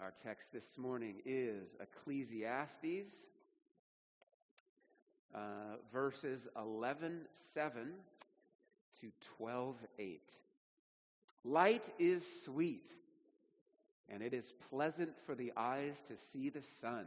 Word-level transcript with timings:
Our 0.00 0.12
text 0.22 0.52
this 0.52 0.78
morning 0.78 1.16
is 1.26 1.76
Ecclesiastes, 1.80 3.26
uh, 5.34 5.38
verses 5.92 6.46
11 6.56 7.22
7 7.32 7.92
to 9.00 9.10
12 9.38 9.76
8. 9.98 10.20
Light 11.42 11.90
is 11.98 12.24
sweet, 12.44 12.88
and 14.08 14.22
it 14.22 14.34
is 14.34 14.52
pleasant 14.70 15.10
for 15.26 15.34
the 15.34 15.52
eyes 15.56 16.00
to 16.06 16.16
see 16.16 16.50
the 16.50 16.62
sun. 16.62 17.06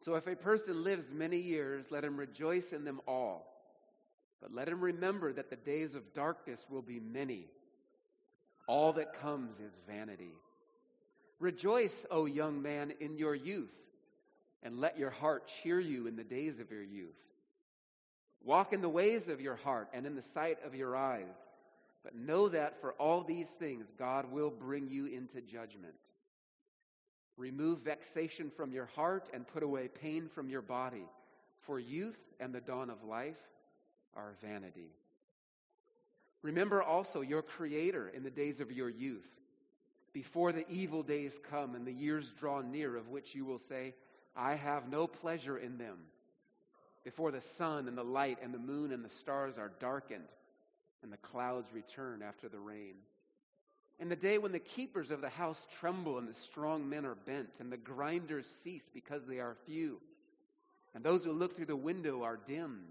So 0.00 0.16
if 0.16 0.26
a 0.26 0.34
person 0.34 0.82
lives 0.82 1.12
many 1.12 1.38
years, 1.38 1.92
let 1.92 2.02
him 2.02 2.16
rejoice 2.16 2.72
in 2.72 2.84
them 2.84 3.00
all. 3.06 3.46
But 4.40 4.52
let 4.52 4.66
him 4.66 4.80
remember 4.80 5.32
that 5.32 5.48
the 5.48 5.54
days 5.54 5.94
of 5.94 6.12
darkness 6.12 6.66
will 6.68 6.82
be 6.82 6.98
many. 6.98 7.46
All 8.66 8.94
that 8.94 9.20
comes 9.20 9.60
is 9.60 9.72
vanity. 9.86 10.32
Rejoice, 11.42 12.06
O 12.08 12.26
young 12.26 12.62
man, 12.62 12.92
in 13.00 13.18
your 13.18 13.34
youth, 13.34 13.74
and 14.62 14.78
let 14.78 14.96
your 14.96 15.10
heart 15.10 15.48
cheer 15.48 15.80
you 15.80 16.06
in 16.06 16.14
the 16.14 16.22
days 16.22 16.60
of 16.60 16.70
your 16.70 16.84
youth. 16.84 17.18
Walk 18.44 18.72
in 18.72 18.80
the 18.80 18.88
ways 18.88 19.26
of 19.26 19.40
your 19.40 19.56
heart 19.56 19.88
and 19.92 20.06
in 20.06 20.14
the 20.14 20.22
sight 20.22 20.58
of 20.64 20.76
your 20.76 20.94
eyes, 20.94 21.34
but 22.04 22.14
know 22.14 22.48
that 22.48 22.80
for 22.80 22.92
all 22.92 23.24
these 23.24 23.50
things 23.50 23.92
God 23.98 24.30
will 24.30 24.50
bring 24.50 24.86
you 24.86 25.06
into 25.06 25.40
judgment. 25.40 25.96
Remove 27.36 27.80
vexation 27.80 28.48
from 28.56 28.70
your 28.70 28.86
heart 28.94 29.28
and 29.34 29.44
put 29.48 29.64
away 29.64 29.88
pain 29.88 30.28
from 30.28 30.48
your 30.48 30.62
body, 30.62 31.06
for 31.62 31.80
youth 31.80 32.20
and 32.38 32.54
the 32.54 32.60
dawn 32.60 32.88
of 32.88 33.02
life 33.02 33.40
are 34.14 34.36
vanity. 34.40 34.92
Remember 36.42 36.84
also 36.84 37.20
your 37.20 37.42
Creator 37.42 38.12
in 38.14 38.22
the 38.22 38.30
days 38.30 38.60
of 38.60 38.70
your 38.70 38.88
youth 38.88 39.41
before 40.12 40.52
the 40.52 40.68
evil 40.68 41.02
days 41.02 41.38
come 41.50 41.74
and 41.74 41.86
the 41.86 41.92
years 41.92 42.30
draw 42.38 42.60
near, 42.60 42.96
of 42.96 43.08
which 43.08 43.34
you 43.34 43.44
will 43.44 43.58
say, 43.58 43.94
I 44.36 44.54
have 44.54 44.88
no 44.88 45.06
pleasure 45.06 45.56
in 45.56 45.78
them. 45.78 45.98
Before 47.04 47.30
the 47.30 47.40
sun 47.40 47.88
and 47.88 47.98
the 47.98 48.04
light 48.04 48.38
and 48.42 48.54
the 48.54 48.58
moon 48.58 48.92
and 48.92 49.04
the 49.04 49.08
stars 49.08 49.58
are 49.58 49.72
darkened, 49.80 50.28
and 51.02 51.12
the 51.12 51.16
clouds 51.16 51.72
return 51.72 52.22
after 52.22 52.48
the 52.48 52.60
rain. 52.60 52.94
In 53.98 54.08
the 54.08 54.16
day 54.16 54.38
when 54.38 54.52
the 54.52 54.58
keepers 54.58 55.10
of 55.10 55.20
the 55.20 55.28
house 55.28 55.66
tremble 55.78 56.18
and 56.18 56.28
the 56.28 56.34
strong 56.34 56.88
men 56.88 57.04
are 57.04 57.14
bent, 57.14 57.60
and 57.60 57.72
the 57.72 57.76
grinders 57.76 58.46
cease 58.46 58.88
because 58.92 59.26
they 59.26 59.40
are 59.40 59.56
few, 59.66 60.00
and 60.94 61.04
those 61.04 61.24
who 61.24 61.32
look 61.32 61.56
through 61.56 61.66
the 61.66 61.76
window 61.76 62.22
are 62.22 62.38
dimmed, 62.46 62.86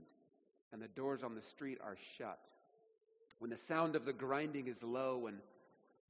and 0.74 0.82
the 0.82 0.88
doors 0.88 1.24
on 1.24 1.36
the 1.36 1.42
street 1.42 1.80
are 1.84 1.98
shut. 2.18 2.40
When 3.40 3.50
the 3.50 3.58
sound 3.58 3.96
of 3.96 4.06
the 4.06 4.14
grinding 4.14 4.68
is 4.68 4.84
low, 4.84 5.28
and 5.28 5.38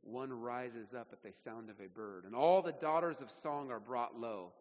one 0.04 0.32
rises 0.32 0.94
up 0.94 1.10
at 1.12 1.22
the 1.24 1.34
sound 1.34 1.70
of 1.70 1.80
a 1.80 1.88
bird, 1.88 2.26
and 2.26 2.36
all 2.36 2.62
the 2.62 2.72
daughters 2.72 3.22
of 3.22 3.30
song 3.30 3.72
are 3.72 3.80
brought 3.80 4.20
low. 4.20 4.52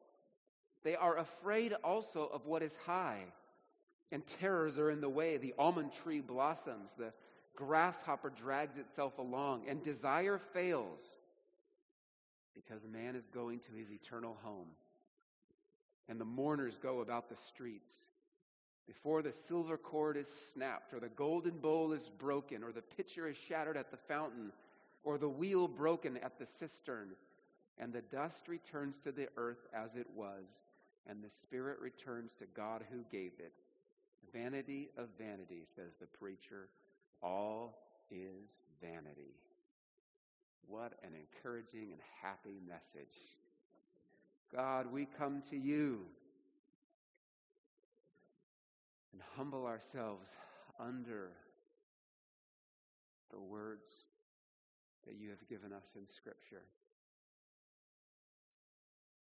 They 0.82 0.96
are 0.96 1.16
afraid 1.16 1.74
also 1.84 2.26
of 2.26 2.46
what 2.46 2.62
is 2.62 2.76
high, 2.86 3.24
and 4.12 4.26
terrors 4.26 4.78
are 4.78 4.90
in 4.90 5.00
the 5.00 5.08
way. 5.08 5.36
The 5.36 5.54
almond 5.58 5.92
tree 5.92 6.20
blossoms, 6.20 6.94
the 6.96 7.12
grasshopper 7.56 8.30
drags 8.30 8.78
itself 8.78 9.18
along, 9.18 9.64
and 9.68 9.82
desire 9.82 10.38
fails 10.52 11.00
because 12.54 12.86
man 12.86 13.16
is 13.16 13.26
going 13.32 13.60
to 13.60 13.72
his 13.72 13.90
eternal 13.90 14.36
home. 14.42 14.68
And 16.08 16.20
the 16.20 16.24
mourners 16.24 16.78
go 16.78 17.00
about 17.00 17.28
the 17.28 17.36
streets. 17.36 17.92
Before 18.86 19.22
the 19.22 19.32
silver 19.32 19.76
cord 19.76 20.16
is 20.16 20.28
snapped, 20.52 20.92
or 20.92 20.98
the 20.98 21.08
golden 21.08 21.58
bowl 21.58 21.92
is 21.92 22.10
broken, 22.18 22.64
or 22.64 22.72
the 22.72 22.82
pitcher 22.82 23.28
is 23.28 23.36
shattered 23.48 23.76
at 23.76 23.90
the 23.90 23.96
fountain, 23.96 24.50
or 25.02 25.18
the 25.18 25.28
wheel 25.28 25.68
broken 25.68 26.16
at 26.18 26.38
the 26.38 26.46
cistern, 26.46 27.10
and 27.78 27.92
the 27.92 28.02
dust 28.02 28.48
returns 28.48 28.98
to 28.98 29.12
the 29.12 29.28
earth 29.36 29.66
as 29.72 29.96
it 29.96 30.06
was, 30.14 30.62
and 31.06 31.22
the 31.22 31.30
spirit 31.30 31.78
returns 31.80 32.34
to 32.34 32.44
God 32.54 32.84
who 32.90 33.04
gave 33.10 33.32
it. 33.38 33.52
Vanity 34.32 34.90
of 34.96 35.08
vanity, 35.18 35.64
says 35.74 35.92
the 36.00 36.06
preacher. 36.06 36.68
All 37.22 37.78
is 38.10 38.50
vanity. 38.80 39.34
What 40.66 40.92
an 41.02 41.12
encouraging 41.14 41.92
and 41.92 42.00
happy 42.22 42.60
message. 42.68 43.18
God, 44.54 44.92
we 44.92 45.06
come 45.18 45.42
to 45.50 45.56
you 45.56 46.00
and 49.12 49.22
humble 49.36 49.66
ourselves 49.66 50.36
under 50.78 51.30
the 53.30 53.40
words 53.40 53.88
that 55.06 55.16
you 55.18 55.30
have 55.30 55.48
given 55.48 55.72
us 55.72 55.86
in 55.96 56.06
Scripture. 56.06 56.62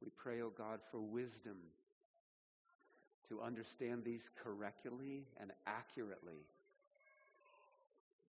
We 0.03 0.09
pray, 0.17 0.41
O 0.41 0.47
oh 0.47 0.51
God, 0.55 0.79
for 0.91 0.99
wisdom 0.99 1.57
to 3.29 3.41
understand 3.41 4.03
these 4.03 4.29
correctly 4.43 5.23
and 5.39 5.51
accurately. 5.65 6.45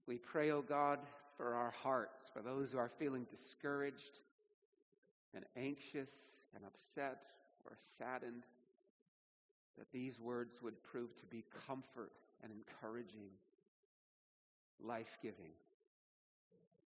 We 0.08 0.18
pray, 0.18 0.52
O 0.52 0.58
oh 0.58 0.62
God, 0.62 1.00
for 1.38 1.56
our 1.56 1.74
hearts, 1.82 2.30
for 2.34 2.42
those 2.42 2.72
who 2.72 2.78
are 2.78 2.92
feeling 3.00 3.26
discouraged 3.30 4.20
and 5.34 5.46
anxious 5.56 6.12
and 6.56 6.66
upset 6.66 7.22
or 7.66 7.74
saddened, 7.78 8.44
that 9.78 9.92
these 9.94 10.20
words 10.20 10.60
would 10.62 10.84
prove 10.84 11.16
to 11.16 11.26
be 11.28 11.46
comfort 11.68 12.12
and 12.44 12.52
encouraging, 12.52 13.30
life 14.84 15.18
giving. 15.22 15.52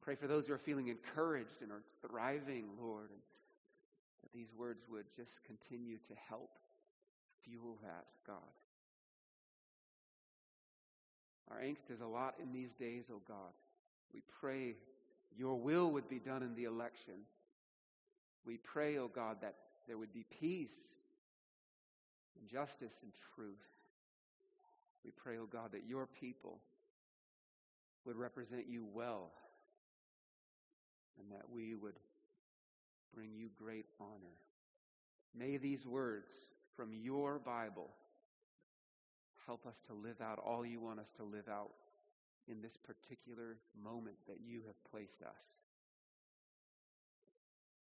Pray 0.05 0.17
for 0.17 0.27
those 0.27 0.47
who 0.47 0.53
are 0.53 0.59
feeling 0.59 0.89
encouraged 0.89 1.63
and 1.63 1.73
are 1.73 1.83
thriving, 2.07 2.67
Lord, 2.79 3.09
and 3.09 3.21
that 4.23 4.33
these 4.35 4.53
words 4.55 4.85
would 4.91 5.07
just 5.17 5.43
continue 5.45 5.97
to 5.97 6.15
help 6.29 6.51
fuel 7.43 7.79
that, 7.83 8.05
God. 8.27 8.37
Our 11.51 11.59
angst 11.59 11.91
is 11.91 12.03
a 12.03 12.07
lot 12.07 12.35
in 12.43 12.53
these 12.53 12.75
days, 12.75 13.11
oh 13.11 13.23
God. 13.27 13.53
We 14.13 14.21
pray 14.41 14.75
your 15.39 15.57
will 15.57 15.91
would 15.93 16.09
be 16.09 16.19
done 16.19 16.43
in 16.43 16.55
the 16.55 16.65
election. 16.65 17.15
We 18.45 18.59
pray, 18.59 18.99
oh 18.99 19.09
God, 19.09 19.39
that 19.41 19.55
there 19.89 19.97
would 19.97 20.13
be 20.13 20.27
peace 20.39 20.93
and 22.39 22.49
justice 22.49 23.01
and 23.03 23.13
truth. 23.35 23.69
We 25.03 25.13
pray, 25.13 25.39
oh 25.39 25.49
God, 25.51 25.73
that 25.73 25.89
your 25.89 26.07
people 26.07 26.59
would 28.05 28.17
represent 28.17 28.67
you 28.69 28.87
well 28.93 29.31
and 31.19 31.31
that 31.31 31.51
we 31.53 31.75
would 31.75 31.99
bring 33.15 33.35
you 33.35 33.49
great 33.59 33.87
honor. 34.01 34.37
May 35.37 35.57
these 35.57 35.87
words 35.87 36.31
from 36.77 36.93
your 36.93 37.39
Bible 37.39 37.91
help 39.47 39.67
us 39.67 39.81
to 39.87 39.95
live 39.95 40.21
out 40.21 40.39
all 40.39 40.65
you 40.65 40.81
want 40.81 41.01
us 41.01 41.11
to 41.13 41.25
live 41.25 41.49
out 41.49 41.71
in 42.49 42.61
this 42.61 42.77
particular 42.77 43.57
moment 43.83 44.17
that 44.27 44.39
you 44.45 44.61
have 44.67 44.91
placed 44.91 45.23
us. 45.23 45.59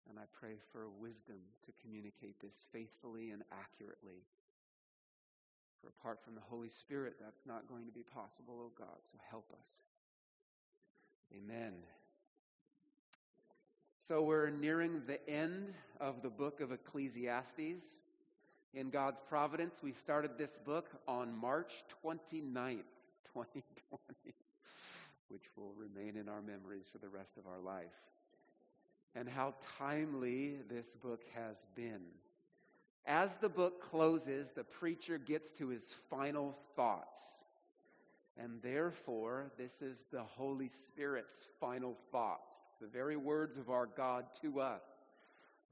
And 0.09 0.17
I 0.17 0.23
pray 0.39 0.55
for 0.71 0.87
wisdom 0.99 1.37
to 1.65 1.71
communicate 1.81 2.39
this 2.39 2.65
faithfully 2.71 3.31
and 3.31 3.43
accurately. 3.51 4.23
For 5.81 5.89
apart 5.89 6.23
from 6.23 6.35
the 6.35 6.41
Holy 6.41 6.69
Spirit, 6.69 7.15
that's 7.19 7.45
not 7.45 7.67
going 7.67 7.85
to 7.85 7.91
be 7.91 8.03
possible, 8.03 8.55
oh 8.57 8.71
God, 8.77 8.97
so 9.11 9.17
help 9.29 9.51
us. 9.51 9.67
Amen. 11.35 11.73
So 14.07 14.21
we're 14.21 14.49
nearing 14.49 15.01
the 15.05 15.19
end 15.29 15.73
of 15.99 16.21
the 16.21 16.29
book 16.29 16.61
of 16.61 16.71
Ecclesiastes. 16.71 17.99
In 18.73 18.89
God's 18.89 19.19
providence, 19.27 19.81
we 19.83 19.91
started 19.91 20.37
this 20.37 20.57
book 20.65 20.87
on 21.09 21.37
March 21.37 21.73
29th, 22.05 22.87
2020, 23.33 24.33
which 25.27 25.43
will 25.57 25.73
remain 25.75 26.15
in 26.15 26.29
our 26.29 26.41
memories 26.41 26.87
for 26.89 26.99
the 26.99 27.09
rest 27.09 27.35
of 27.37 27.47
our 27.47 27.59
life. 27.59 27.91
And 29.13 29.27
how 29.27 29.55
timely 29.77 30.59
this 30.69 30.93
book 31.03 31.23
has 31.35 31.67
been. 31.75 32.05
As 33.05 33.35
the 33.37 33.49
book 33.49 33.81
closes, 33.89 34.53
the 34.53 34.63
preacher 34.63 35.17
gets 35.17 35.51
to 35.53 35.67
his 35.67 35.83
final 36.09 36.57
thoughts. 36.77 37.19
And 38.39 38.61
therefore, 38.61 39.51
this 39.57 39.81
is 39.81 39.97
the 40.11 40.23
Holy 40.23 40.69
Spirit's 40.69 41.35
final 41.59 41.97
thoughts 42.11 42.51
the 42.79 42.87
very 42.87 43.17
words 43.17 43.57
of 43.57 43.69
our 43.69 43.87
God 43.87 44.25
to 44.41 44.59
us 44.59 44.83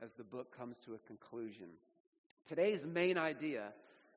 as 0.01 0.11
the 0.13 0.23
book 0.23 0.57
comes 0.57 0.77
to 0.79 0.95
a 0.95 1.07
conclusion. 1.07 1.67
Today's 2.47 2.85
main 2.85 3.17
idea, 3.17 3.73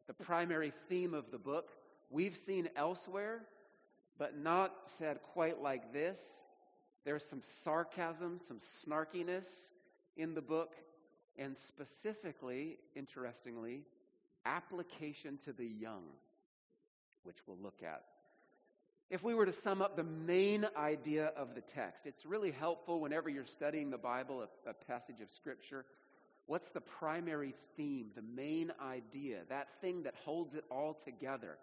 the 0.07 0.15
primary 0.15 0.73
theme 0.89 1.15
of 1.15 1.31
the 1.31 1.39
book, 1.39 1.69
we've 2.11 2.37
seen 2.37 2.69
elsewhere, 2.77 3.43
but 4.19 4.39
not 4.39 4.73
said 4.87 5.23
quite 5.35 5.61
like 5.61 5.93
this. 5.93 6.19
There's 7.05 7.25
some 7.25 7.43
sarcasm, 7.43 8.39
some 8.41 8.59
snarkiness 8.59 9.47
in 10.17 10.35
the 10.35 10.43
book, 10.43 10.73
and 11.37 11.57
specifically, 11.57 12.79
interestingly, 12.97 13.83
application 14.45 15.39
to 15.45 15.53
the 15.53 15.67
young, 15.67 16.05
which 17.23 17.37
we'll 17.47 17.59
look 17.63 17.83
at. 17.83 18.03
If 19.11 19.25
we 19.25 19.35
were 19.35 19.47
to 19.47 19.53
sum 19.53 19.81
up 19.81 19.97
the 19.97 20.05
main 20.05 20.67
idea 20.77 21.33
of 21.37 21.55
the 21.55 21.63
text, 21.63 22.05
it's 22.05 22.27
really 22.27 22.51
helpful 22.51 23.01
whenever 23.01 23.31
you're 23.31 23.47
studying 23.47 23.91
the 23.91 23.97
Bible, 23.97 24.43
a, 24.43 24.71
a, 24.71 24.75
passage 24.75 25.23
of 25.23 25.31
Scripture. 25.31 25.87
What's 26.47 26.71
the 26.71 26.83
primary 26.83 27.55
theme, 27.77 28.11
the 28.15 28.23
main 28.23 28.71
idea, 28.83 29.39
that 29.49 29.69
thing 29.81 30.03
that 30.03 30.15
holds 30.25 30.55
it 30.55 30.65
all 30.71 30.95
together? 31.05 31.57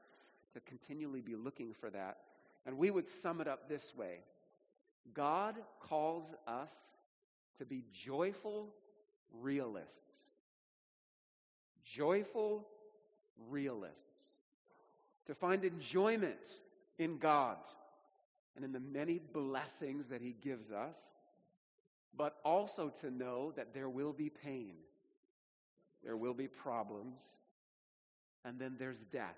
To 0.56 0.60
continually 0.62 1.22
be 1.22 1.36
looking 1.36 1.74
for 1.74 1.90
that. 1.92 2.18
And 2.66 2.78
we 2.78 2.90
would 2.90 3.08
sum 3.08 3.42
it 3.42 3.48
up 3.48 3.70
this 3.70 3.94
way 3.96 4.20
God 5.14 5.56
calls 5.82 6.34
us 6.48 6.74
to 7.60 7.66
be 7.66 7.84
joyful 7.94 8.70
realists. 9.42 10.16
Joyful 11.84 12.66
realists. 13.50 14.36
To 15.28 15.36
find 15.36 15.64
enjoyment 15.64 16.40
in 16.98 17.18
God 17.18 17.58
and 18.56 18.64
in 18.64 18.72
the 18.72 18.80
many 18.80 19.20
blessings 19.34 20.10
that 20.10 20.22
He 20.22 20.36
gives 20.42 20.72
us, 20.72 20.98
but 22.16 22.36
also 22.46 22.92
to 23.02 23.12
know 23.12 23.52
that 23.56 23.74
there 23.74 23.90
will 23.90 24.14
be 24.14 24.30
pain, 24.30 24.76
there 26.04 26.16
will 26.16 26.34
be 26.34 26.48
problems, 26.48 27.22
and 28.46 28.60
then 28.60 28.76
there's 28.80 29.04
death, 29.06 29.38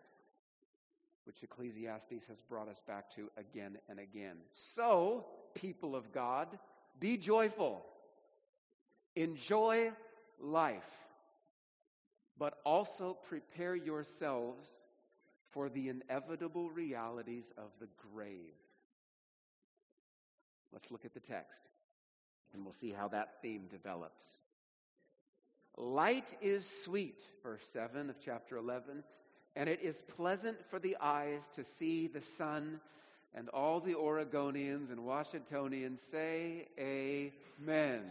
which 1.25 1.41
Ecclesiastes 1.41 2.27
has 2.27 2.41
brought 2.41 2.67
us 2.67 2.81
back 2.87 3.09
to 3.15 3.29
again 3.37 3.77
and 3.89 3.99
again. 3.99 4.37
So, 4.51 5.25
people 5.55 5.95
of 5.95 6.11
God, 6.11 6.47
be 6.99 7.17
joyful, 7.17 7.83
enjoy 9.15 9.91
life, 10.39 10.89
but 12.37 12.59
also 12.63 13.17
prepare 13.27 13.75
yourselves 13.75 14.67
for 15.51 15.69
the 15.69 15.89
inevitable 15.89 16.69
realities 16.69 17.51
of 17.57 17.69
the 17.79 17.87
grave. 18.13 18.37
Let's 20.73 20.91
look 20.91 21.05
at 21.05 21.13
the 21.13 21.19
text 21.19 21.61
and 22.53 22.63
we'll 22.63 22.73
see 22.73 22.91
how 22.91 23.07
that 23.09 23.41
theme 23.41 23.67
develops. 23.69 24.25
Light 25.77 26.35
is 26.41 26.67
sweet, 26.83 27.21
verse 27.43 27.65
7 27.71 28.09
of 28.09 28.15
chapter 28.25 28.57
11, 28.57 29.03
and 29.55 29.69
it 29.69 29.81
is 29.81 30.01
pleasant 30.15 30.57
for 30.69 30.79
the 30.79 30.97
eyes 30.99 31.47
to 31.53 31.63
see 31.63 32.07
the 32.07 32.21
sun, 32.21 32.79
and 33.35 33.49
all 33.49 33.79
the 33.79 33.93
Oregonians 33.93 34.91
and 34.91 35.05
Washingtonians 35.05 36.01
say, 36.01 36.67
Amen. 36.79 38.01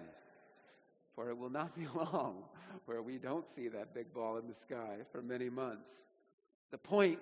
For 1.17 1.31
it 1.31 1.39
will 1.39 1.51
not 1.51 1.75
be 1.75 1.87
long 1.95 2.45
where 2.85 3.03
we 3.03 3.19
don't 3.19 3.49
see 3.49 3.69
that 3.69 3.95
big 3.95 4.13
ball 4.15 4.37
in 4.37 4.47
the 4.47 4.55
sky 4.55 4.99
for 5.11 5.23
many 5.23 5.49
months. 5.49 5.91
The 6.71 6.79
point 6.79 7.21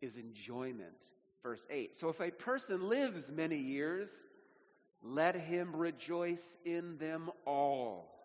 is 0.00 0.16
enjoyment. 0.16 0.96
Verse 1.42 1.66
8. 1.70 1.96
So 1.96 2.10
if 2.10 2.20
a 2.20 2.30
person 2.30 2.88
lives 2.88 3.30
many 3.30 3.56
years, 3.56 4.10
let 5.02 5.34
him 5.34 5.74
rejoice 5.74 6.56
in 6.64 6.98
them 6.98 7.30
all. 7.46 8.16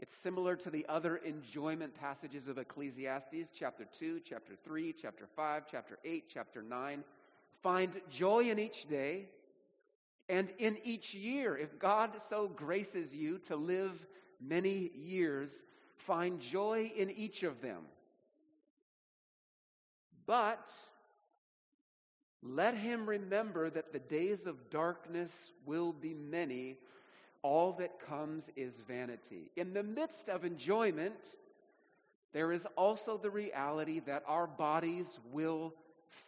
It's 0.00 0.16
similar 0.16 0.54
to 0.56 0.70
the 0.70 0.86
other 0.88 1.16
enjoyment 1.16 1.94
passages 1.94 2.46
of 2.46 2.58
Ecclesiastes, 2.58 3.50
chapter 3.58 3.84
2, 3.98 4.20
chapter 4.24 4.54
3, 4.64 4.92
chapter 4.92 5.26
5, 5.34 5.64
chapter 5.70 5.98
8, 6.04 6.24
chapter 6.32 6.62
9. 6.62 7.02
Find 7.62 7.90
joy 8.10 8.50
in 8.50 8.58
each 8.60 8.88
day 8.88 9.26
and 10.28 10.52
in 10.58 10.78
each 10.84 11.14
year. 11.14 11.56
If 11.56 11.78
God 11.78 12.10
so 12.28 12.46
graces 12.46 13.16
you 13.16 13.38
to 13.48 13.56
live 13.56 14.06
many 14.40 14.90
years, 14.94 15.50
find 15.96 16.40
joy 16.40 16.92
in 16.94 17.10
each 17.10 17.42
of 17.42 17.60
them. 17.60 17.82
But 20.28 20.68
let 22.42 22.74
him 22.74 23.08
remember 23.08 23.70
that 23.70 23.92
the 23.94 23.98
days 23.98 24.46
of 24.46 24.70
darkness 24.70 25.34
will 25.64 25.92
be 25.92 26.12
many. 26.12 26.76
All 27.42 27.72
that 27.78 27.98
comes 28.06 28.50
is 28.54 28.78
vanity. 28.86 29.50
In 29.56 29.72
the 29.72 29.82
midst 29.82 30.28
of 30.28 30.44
enjoyment, 30.44 31.34
there 32.34 32.52
is 32.52 32.66
also 32.76 33.16
the 33.16 33.30
reality 33.30 34.00
that 34.00 34.22
our 34.26 34.46
bodies 34.46 35.06
will 35.32 35.72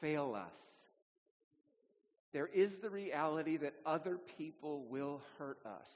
fail 0.01 0.35
us. 0.35 0.79
There 2.33 2.49
is 2.49 2.79
the 2.79 2.91
reality 2.91 3.59
that 3.59 3.75
other 3.85 4.19
people 4.39 4.87
will 4.89 5.21
hurt 5.39 5.59
us. 5.67 5.95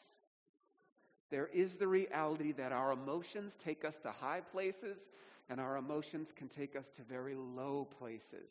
There 1.30 1.48
is 1.54 1.78
the 1.78 1.88
reality 1.88 2.52
that 2.52 2.72
our 2.72 2.92
emotions 2.92 3.56
take 3.56 3.82
us 3.84 3.98
to 4.00 4.10
high 4.10 4.42
places 4.52 5.08
and 5.48 5.60
our 5.60 5.76
emotions 5.76 6.32
can 6.32 6.48
take 6.48 6.76
us 6.76 6.88
to 6.96 7.02
very 7.02 7.34
low 7.34 7.86
places. 7.98 8.50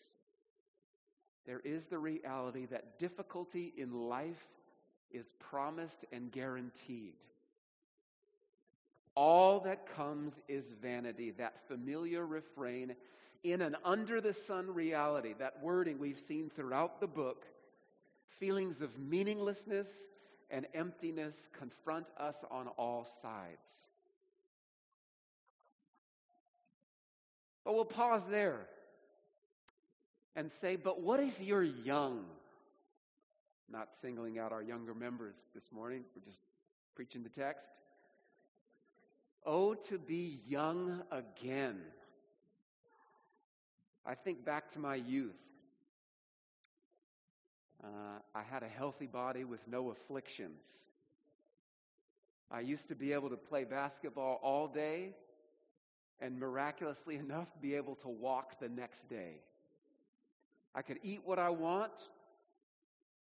There 1.45 1.61
is 1.63 1.85
the 1.87 1.97
reality 1.97 2.65
that 2.67 2.99
difficulty 2.99 3.73
in 3.75 4.07
life 4.07 4.45
is 5.11 5.25
promised 5.51 6.05
and 6.11 6.31
guaranteed. 6.31 7.13
All 9.15 9.59
that 9.61 9.95
comes 9.95 10.41
is 10.47 10.71
vanity, 10.81 11.31
that 11.31 11.67
familiar 11.67 12.25
refrain 12.25 12.95
in 13.43 13.61
an 13.61 13.75
under 13.83 14.21
the 14.21 14.33
sun 14.33 14.73
reality, 14.73 15.33
that 15.37 15.61
wording 15.61 15.99
we've 15.99 16.19
seen 16.19 16.49
throughout 16.49 16.99
the 16.99 17.07
book. 17.07 17.45
Feelings 18.39 18.81
of 18.81 18.97
meaninglessness 18.97 20.07
and 20.49 20.65
emptiness 20.73 21.49
confront 21.59 22.07
us 22.17 22.43
on 22.49 22.67
all 22.69 23.05
sides. 23.21 23.87
But 27.63 27.75
we'll 27.75 27.85
pause 27.85 28.27
there 28.27 28.59
and 30.35 30.51
say, 30.51 30.75
but 30.75 31.01
what 31.01 31.19
if 31.19 31.39
you're 31.41 31.63
young? 31.63 32.25
Not 33.71 33.93
singling 33.93 34.39
out 34.39 34.51
our 34.51 34.61
younger 34.61 34.93
members 34.93 35.35
this 35.53 35.71
morning, 35.71 36.03
we're 36.15 36.23
just 36.23 36.41
preaching 36.95 37.23
the 37.23 37.29
text. 37.29 37.79
Oh, 39.45 39.73
to 39.89 39.97
be 39.97 40.39
young 40.47 41.01
again. 41.11 41.79
I 44.05 44.15
think 44.15 44.43
back 44.45 44.69
to 44.71 44.79
my 44.79 44.95
youth. 44.95 45.35
Uh, 47.83 47.87
I 48.35 48.43
had 48.43 48.63
a 48.63 48.67
healthy 48.67 49.07
body 49.07 49.43
with 49.43 49.65
no 49.67 49.91
afflictions. 49.91 50.65
I 52.49 52.61
used 52.61 52.89
to 52.89 52.95
be 52.95 53.13
able 53.13 53.29
to 53.29 53.37
play 53.37 53.63
basketball 53.63 54.39
all 54.43 54.67
day 54.67 55.15
and 56.21 56.39
miraculously 56.39 57.15
enough 57.27 57.49
be 57.61 57.75
able 57.75 57.95
to 57.95 58.09
walk 58.09 58.59
the 58.59 58.69
next 58.69 59.09
day. 59.09 59.35
I 60.75 60.81
could 60.81 60.99
eat 61.03 61.21
what 61.23 61.39
I 61.39 61.49
want 61.49 61.91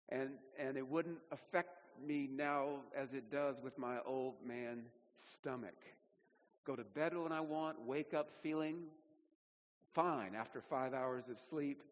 and 0.08 0.30
and 0.58 0.76
it 0.76 0.86
wouldn't 0.86 1.18
affect 1.30 1.70
me 2.06 2.28
now 2.30 2.80
as 2.96 3.14
it 3.14 3.30
does 3.30 3.60
with 3.60 3.76
my 3.78 3.98
old 4.06 4.34
man 4.46 4.82
stomach. 5.14 5.76
Go 6.64 6.76
to 6.76 6.84
bed 6.84 7.16
when 7.16 7.32
I 7.32 7.40
want, 7.40 7.80
wake 7.86 8.14
up 8.14 8.30
feeling 8.42 8.84
fine 9.94 10.34
after 10.34 10.60
5 10.60 10.94
hours 10.94 11.28
of 11.28 11.40
sleep. 11.40 11.82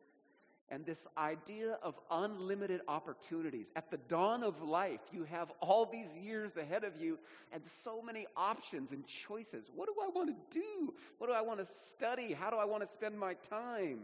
And 0.68 0.84
this 0.84 1.06
idea 1.16 1.78
of 1.82 1.94
unlimited 2.10 2.80
opportunities. 2.88 3.70
At 3.76 3.90
the 3.90 3.98
dawn 3.98 4.42
of 4.42 4.62
life, 4.62 5.00
you 5.12 5.24
have 5.24 5.50
all 5.60 5.86
these 5.86 6.08
years 6.20 6.56
ahead 6.56 6.82
of 6.82 6.96
you 7.00 7.18
and 7.52 7.62
so 7.84 8.02
many 8.02 8.26
options 8.36 8.90
and 8.90 9.06
choices. 9.06 9.70
What 9.74 9.86
do 9.86 9.94
I 10.02 10.08
want 10.08 10.30
to 10.30 10.58
do? 10.58 10.94
What 11.18 11.28
do 11.28 11.32
I 11.32 11.42
want 11.42 11.60
to 11.60 11.66
study? 11.66 12.32
How 12.32 12.50
do 12.50 12.56
I 12.56 12.64
want 12.64 12.82
to 12.82 12.88
spend 12.88 13.16
my 13.16 13.34
time? 13.48 14.00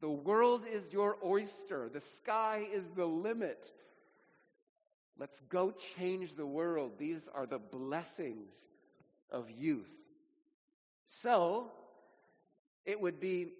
The 0.00 0.10
world 0.10 0.62
is 0.70 0.92
your 0.92 1.16
oyster. 1.24 1.88
The 1.92 2.00
sky 2.00 2.66
is 2.72 2.88
the 2.90 3.06
limit. 3.06 3.72
Let's 5.18 5.38
go 5.48 5.72
change 5.96 6.34
the 6.34 6.46
world. 6.46 6.98
These 6.98 7.28
are 7.32 7.46
the 7.46 7.60
blessings 7.60 8.66
of 9.30 9.48
youth. 9.50 9.90
So, 11.06 11.70
it 12.84 13.00
would 13.00 13.20
be 13.20 13.52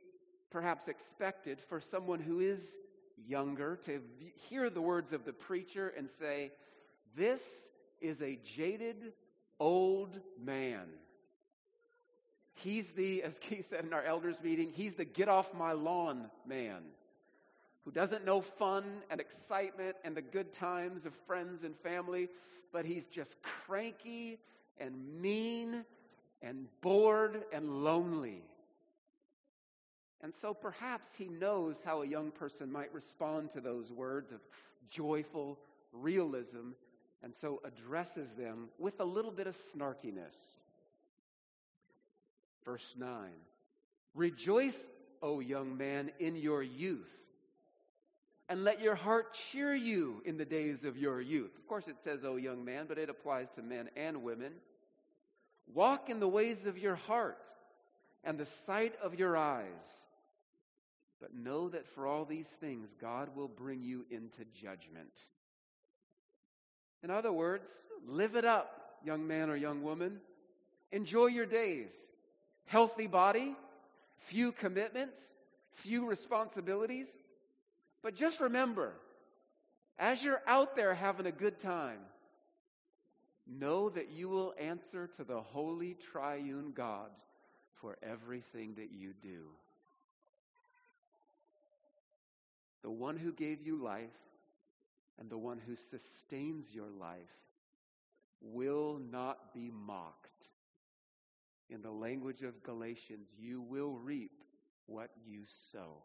perhaps 0.54 0.86
expected 0.86 1.60
for 1.60 1.80
someone 1.80 2.20
who 2.20 2.38
is 2.38 2.78
younger 3.26 3.74
to 3.74 4.00
hear 4.48 4.70
the 4.70 4.80
words 4.80 5.12
of 5.12 5.24
the 5.24 5.32
preacher 5.32 5.92
and 5.98 6.08
say, 6.08 6.52
This 7.16 7.68
is 8.00 8.22
a 8.22 8.38
jaded 8.44 9.14
old 9.58 10.16
man. 10.40 10.86
He's 12.54 12.92
the, 12.92 13.24
as 13.24 13.36
Keith 13.42 13.66
said 13.68 13.84
in 13.84 13.92
our 13.92 14.04
elders 14.04 14.36
meeting, 14.44 14.70
he's 14.72 14.94
the 14.94 15.04
get 15.04 15.28
off 15.28 15.52
my 15.54 15.72
lawn 15.72 16.30
man 16.46 16.82
who 17.84 17.90
doesn't 17.90 18.24
know 18.24 18.40
fun 18.40 18.84
and 19.10 19.20
excitement 19.20 19.96
and 20.04 20.16
the 20.16 20.22
good 20.22 20.52
times 20.52 21.04
of 21.04 21.14
friends 21.26 21.64
and 21.64 21.76
family, 21.78 22.28
but 22.72 22.84
he's 22.84 23.08
just 23.08 23.42
cranky 23.42 24.38
and 24.78 25.20
mean 25.20 25.84
and 26.42 26.68
bored 26.80 27.42
and 27.52 27.82
lonely. 27.82 28.44
And 30.24 30.34
so 30.36 30.54
perhaps 30.54 31.14
he 31.14 31.28
knows 31.28 31.82
how 31.84 32.00
a 32.00 32.06
young 32.06 32.30
person 32.30 32.72
might 32.72 32.94
respond 32.94 33.50
to 33.50 33.60
those 33.60 33.92
words 33.92 34.32
of 34.32 34.40
joyful 34.88 35.58
realism, 35.92 36.70
and 37.22 37.34
so 37.34 37.60
addresses 37.62 38.32
them 38.32 38.70
with 38.78 39.00
a 39.00 39.04
little 39.04 39.30
bit 39.30 39.46
of 39.46 39.56
snarkiness. 39.74 40.34
Verse 42.64 42.94
9 42.98 43.10
Rejoice, 44.14 44.88
O 45.20 45.40
young 45.40 45.76
man, 45.76 46.10
in 46.18 46.36
your 46.36 46.62
youth, 46.62 47.12
and 48.48 48.64
let 48.64 48.80
your 48.80 48.94
heart 48.94 49.34
cheer 49.34 49.74
you 49.74 50.22
in 50.24 50.38
the 50.38 50.46
days 50.46 50.86
of 50.86 50.96
your 50.96 51.20
youth. 51.20 51.54
Of 51.58 51.68
course, 51.68 51.86
it 51.86 52.00
says, 52.00 52.24
O 52.24 52.36
young 52.36 52.64
man, 52.64 52.86
but 52.88 52.96
it 52.96 53.10
applies 53.10 53.50
to 53.50 53.62
men 53.62 53.90
and 53.94 54.22
women. 54.22 54.54
Walk 55.74 56.08
in 56.08 56.18
the 56.18 56.28
ways 56.28 56.64
of 56.64 56.78
your 56.78 56.94
heart 56.94 57.36
and 58.24 58.38
the 58.38 58.46
sight 58.46 58.94
of 59.02 59.18
your 59.18 59.36
eyes. 59.36 60.04
But 61.24 61.34
know 61.34 61.70
that 61.70 61.86
for 61.86 62.06
all 62.06 62.26
these 62.26 62.50
things, 62.50 62.94
God 63.00 63.34
will 63.34 63.48
bring 63.48 63.82
you 63.82 64.04
into 64.10 64.44
judgment. 64.60 65.08
In 67.02 67.10
other 67.10 67.32
words, 67.32 67.66
live 68.06 68.36
it 68.36 68.44
up, 68.44 68.98
young 69.02 69.26
man 69.26 69.48
or 69.48 69.56
young 69.56 69.82
woman. 69.82 70.20
Enjoy 70.92 71.28
your 71.28 71.46
days. 71.46 71.94
Healthy 72.66 73.06
body, 73.06 73.56
few 74.18 74.52
commitments, 74.52 75.32
few 75.76 76.06
responsibilities. 76.06 77.10
But 78.02 78.16
just 78.16 78.40
remember, 78.40 78.92
as 79.98 80.22
you're 80.22 80.42
out 80.46 80.76
there 80.76 80.92
having 80.92 81.24
a 81.24 81.32
good 81.32 81.58
time, 81.58 82.00
know 83.46 83.88
that 83.88 84.10
you 84.10 84.28
will 84.28 84.52
answer 84.60 85.06
to 85.16 85.24
the 85.24 85.40
holy 85.40 85.96
triune 86.12 86.72
God 86.74 87.08
for 87.80 87.96
everything 88.02 88.74
that 88.74 88.92
you 88.92 89.14
do. 89.22 89.46
The 92.84 92.90
one 92.90 93.16
who 93.16 93.32
gave 93.32 93.66
you 93.66 93.82
life 93.82 94.10
and 95.18 95.30
the 95.30 95.38
one 95.38 95.58
who 95.66 95.74
sustains 95.90 96.74
your 96.74 96.90
life 97.00 97.18
will 98.42 99.00
not 99.10 99.54
be 99.54 99.70
mocked. 99.72 100.48
In 101.70 101.80
the 101.80 101.90
language 101.90 102.42
of 102.42 102.62
Galatians, 102.62 103.28
you 103.38 103.62
will 103.62 103.94
reap 103.94 104.44
what 104.86 105.08
you 105.26 105.40
sow. 105.72 106.02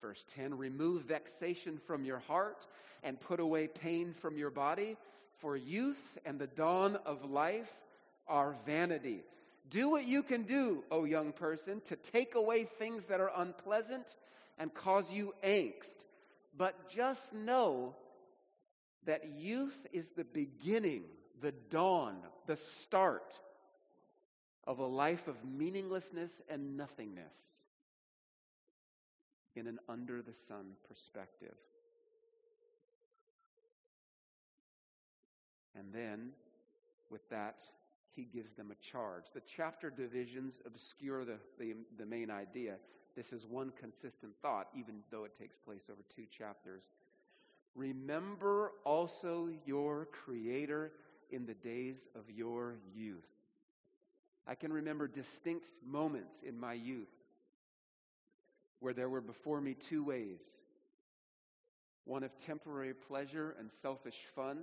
Verse 0.00 0.24
10 0.28 0.56
Remove 0.56 1.02
vexation 1.02 1.78
from 1.78 2.04
your 2.04 2.20
heart 2.20 2.68
and 3.02 3.20
put 3.20 3.40
away 3.40 3.66
pain 3.66 4.14
from 4.14 4.38
your 4.38 4.50
body, 4.50 4.96
for 5.38 5.56
youth 5.56 6.16
and 6.24 6.38
the 6.38 6.46
dawn 6.46 6.96
of 7.04 7.28
life 7.28 7.72
are 8.28 8.54
vanity. 8.64 9.24
Do 9.68 9.90
what 9.90 10.04
you 10.04 10.22
can 10.22 10.42
do, 10.42 10.84
O 10.90 11.04
young 11.04 11.32
person, 11.32 11.80
to 11.86 11.96
take 11.96 12.34
away 12.34 12.64
things 12.64 13.06
that 13.06 13.20
are 13.20 13.30
unpleasant 13.34 14.06
and 14.58 14.72
cause 14.72 15.12
you 15.12 15.34
angst. 15.42 16.04
But 16.56 16.90
just 16.90 17.32
know 17.32 17.94
that 19.06 19.26
youth 19.38 19.76
is 19.92 20.10
the 20.10 20.24
beginning, 20.24 21.04
the 21.40 21.52
dawn, 21.70 22.16
the 22.46 22.56
start 22.56 23.38
of 24.66 24.78
a 24.78 24.86
life 24.86 25.28
of 25.28 25.36
meaninglessness 25.44 26.40
and 26.48 26.76
nothingness 26.76 27.36
in 29.56 29.66
an 29.66 29.78
under 29.88 30.22
the 30.22 30.34
sun 30.34 30.72
perspective. 30.88 31.54
And 35.76 35.92
then, 35.92 36.30
with 37.10 37.28
that, 37.30 37.56
he 38.14 38.24
gives 38.24 38.54
them 38.54 38.70
a 38.70 38.92
charge. 38.92 39.24
The 39.34 39.42
chapter 39.56 39.90
divisions 39.90 40.60
obscure 40.66 41.24
the, 41.24 41.38
the, 41.58 41.74
the, 41.98 42.06
main 42.06 42.30
idea. 42.30 42.76
This 43.16 43.32
is 43.32 43.46
one 43.46 43.72
consistent 43.80 44.32
thought, 44.42 44.68
even 44.76 45.00
though 45.10 45.24
it 45.24 45.34
takes 45.38 45.56
place 45.58 45.88
over 45.90 46.02
two 46.14 46.26
chapters. 46.38 46.82
Remember 47.74 48.72
also 48.84 49.48
your 49.66 50.08
Creator 50.24 50.92
in 51.30 51.46
the 51.46 51.54
days 51.54 52.08
of 52.14 52.30
your 52.30 52.76
youth. 52.94 53.26
I 54.46 54.54
can 54.54 54.72
remember 54.72 55.08
distinct 55.08 55.66
moments 55.84 56.42
in 56.42 56.58
my 56.58 56.74
youth 56.74 57.08
where 58.80 58.92
there 58.92 59.08
were 59.08 59.22
before 59.22 59.60
me 59.60 59.74
two 59.88 60.04
ways 60.04 60.42
one 62.04 62.22
of 62.22 62.36
temporary 62.38 62.92
pleasure 62.92 63.54
and 63.58 63.70
selfish 63.70 64.18
fun, 64.34 64.58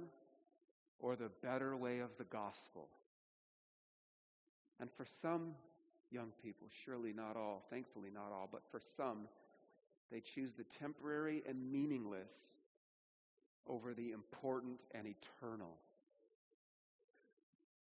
or 0.99 1.15
the 1.15 1.31
better 1.41 1.75
way 1.75 1.99
of 1.99 2.09
the 2.17 2.23
gospel. 2.23 2.87
And 4.81 4.91
for 4.97 5.05
some 5.05 5.53
young 6.09 6.31
people, 6.43 6.67
surely 6.83 7.13
not 7.13 7.37
all, 7.37 7.63
thankfully 7.69 8.09
not 8.11 8.31
all, 8.33 8.49
but 8.51 8.63
for 8.71 8.81
some, 8.97 9.27
they 10.11 10.19
choose 10.19 10.55
the 10.55 10.63
temporary 10.63 11.43
and 11.47 11.71
meaningless 11.71 12.33
over 13.67 13.93
the 13.93 14.11
important 14.11 14.83
and 14.93 15.07
eternal. 15.07 15.77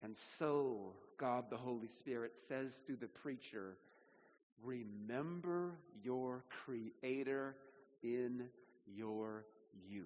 And 0.03 0.17
so, 0.38 0.93
God 1.17 1.45
the 1.50 1.57
Holy 1.57 1.88
Spirit 1.88 2.38
says 2.38 2.74
through 2.86 2.98
the 2.98 3.07
preacher, 3.07 3.77
Remember 4.63 5.71
your 6.03 6.43
Creator 6.65 7.55
in 8.03 8.43
your 8.86 9.45
youth. 9.88 10.05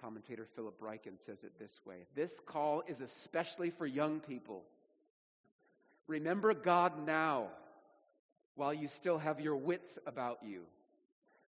Commentator 0.00 0.46
Philip 0.56 0.80
Ryken 0.80 1.18
says 1.18 1.44
it 1.44 1.52
this 1.58 1.78
way 1.84 2.06
This 2.14 2.38
call 2.46 2.82
is 2.86 3.00
especially 3.00 3.70
for 3.70 3.86
young 3.86 4.20
people. 4.20 4.62
Remember 6.06 6.54
God 6.54 7.06
now 7.06 7.48
while 8.56 8.74
you 8.74 8.88
still 8.88 9.18
have 9.18 9.40
your 9.40 9.56
wits 9.56 9.98
about 10.06 10.38
you. 10.42 10.62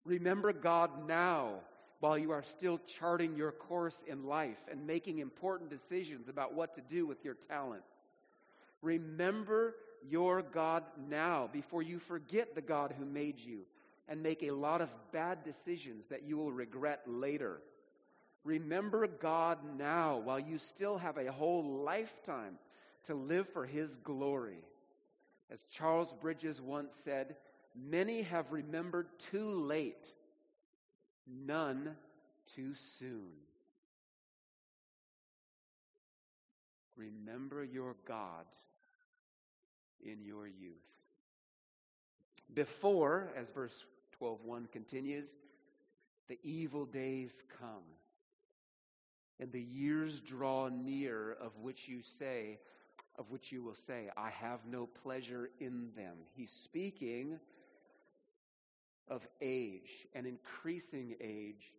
Remember 0.05 0.53
God 0.53 1.07
now 1.07 1.55
while 2.01 2.19
you 2.19 2.33
are 2.33 2.43
still 2.43 2.81
charting 2.99 3.37
your 3.37 3.53
course 3.53 4.05
in 4.07 4.25
life 4.25 4.59
and 4.71 4.87
making 4.87 5.19
important 5.19 5.71
decisions 5.71 6.29
about 6.29 6.55
what 6.55 6.75
to 6.75 6.81
do 6.81 7.07
with 7.07 7.25
your 7.25 7.35
talents. 7.35 8.07
Remember 8.83 9.75
your 10.09 10.43
God 10.43 10.83
now 11.09 11.49
before 11.53 11.83
you 11.83 11.99
forget 12.01 12.55
the 12.55 12.61
God 12.61 12.95
who 12.99 13.05
made 13.05 13.39
you 13.39 13.61
and 14.09 14.23
make 14.23 14.43
a 14.43 14.51
lot 14.51 14.81
of 14.81 14.89
bad 15.13 15.45
decisions 15.45 16.07
that 16.09 16.25
you 16.25 16.37
will 16.37 16.53
regret 16.53 17.03
later. 17.07 17.61
Remember 18.45 19.07
God 19.07 19.59
now 19.79 20.19
while 20.19 20.41
you 20.41 20.59
still 20.59 20.99
have 20.99 21.17
a 21.17 21.31
whole 21.31 21.83
lifetime 21.85 22.59
to 23.05 23.15
live 23.15 23.49
for 23.49 23.67
His 23.67 23.97
glory. 23.99 24.65
As 25.51 25.65
Charles 25.71 26.13
Bridges 26.21 26.61
once 26.61 26.95
said, 26.95 27.37
many 27.75 28.23
have 28.23 28.53
remembered 28.53 29.07
too 29.31 29.51
late, 29.51 30.13
none 31.27 31.95
too 32.57 32.75
soon. 32.75 33.31
Remember 36.97 37.65
your 37.65 37.97
God 38.07 38.47
in 40.05 40.25
your 40.25 40.47
youth. 40.47 40.75
Before, 42.53 43.31
as 43.37 43.51
verse 43.51 43.85
12:1 44.21 44.71
continues, 44.71 45.35
the 46.29 46.39
evil 46.43 46.85
days 46.87 47.45
come 47.59 47.83
and 49.43 49.51
the 49.51 49.61
years 49.61 50.21
draw 50.21 50.69
near 50.69 51.33
of 51.41 51.51
which 51.59 51.89
you 51.89 52.01
say 52.01 52.61
of 53.19 53.29
which 53.29 53.51
you 53.51 53.61
will 53.61 53.75
say 53.75 54.09
I 54.17 54.31
have 54.31 54.61
no 54.65 54.87
pleasure 55.03 55.51
in 55.59 55.89
them. 55.97 56.15
He's 56.35 56.53
speaking 56.53 57.41
of 59.09 59.27
age, 59.41 60.07
an 60.15 60.27
increasing 60.27 61.17
age 61.21 61.73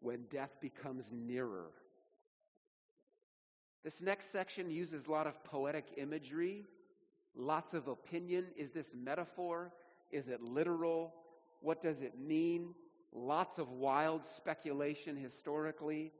when 0.00 0.24
death 0.28 0.54
becomes 0.60 1.10
nearer. 1.10 1.70
This 3.82 4.02
next 4.02 4.30
section 4.30 4.70
uses 4.70 5.06
a 5.06 5.10
lot 5.10 5.26
of 5.26 5.42
poetic 5.42 5.86
imagery 5.96 6.66
lots 7.34 7.72
of 7.74 7.88
opinion. 7.88 8.44
Is 8.56 8.72
this 8.72 8.94
metaphor? 8.94 9.72
Is 10.10 10.28
it 10.28 10.42
literal? 10.42 11.14
What 11.60 11.80
does 11.80 12.02
it 12.02 12.18
mean? 12.18 12.74
Lots 13.12 13.58
of 13.58 13.70
wild 13.70 14.26
speculation 14.26 15.16
historically. 15.16 16.12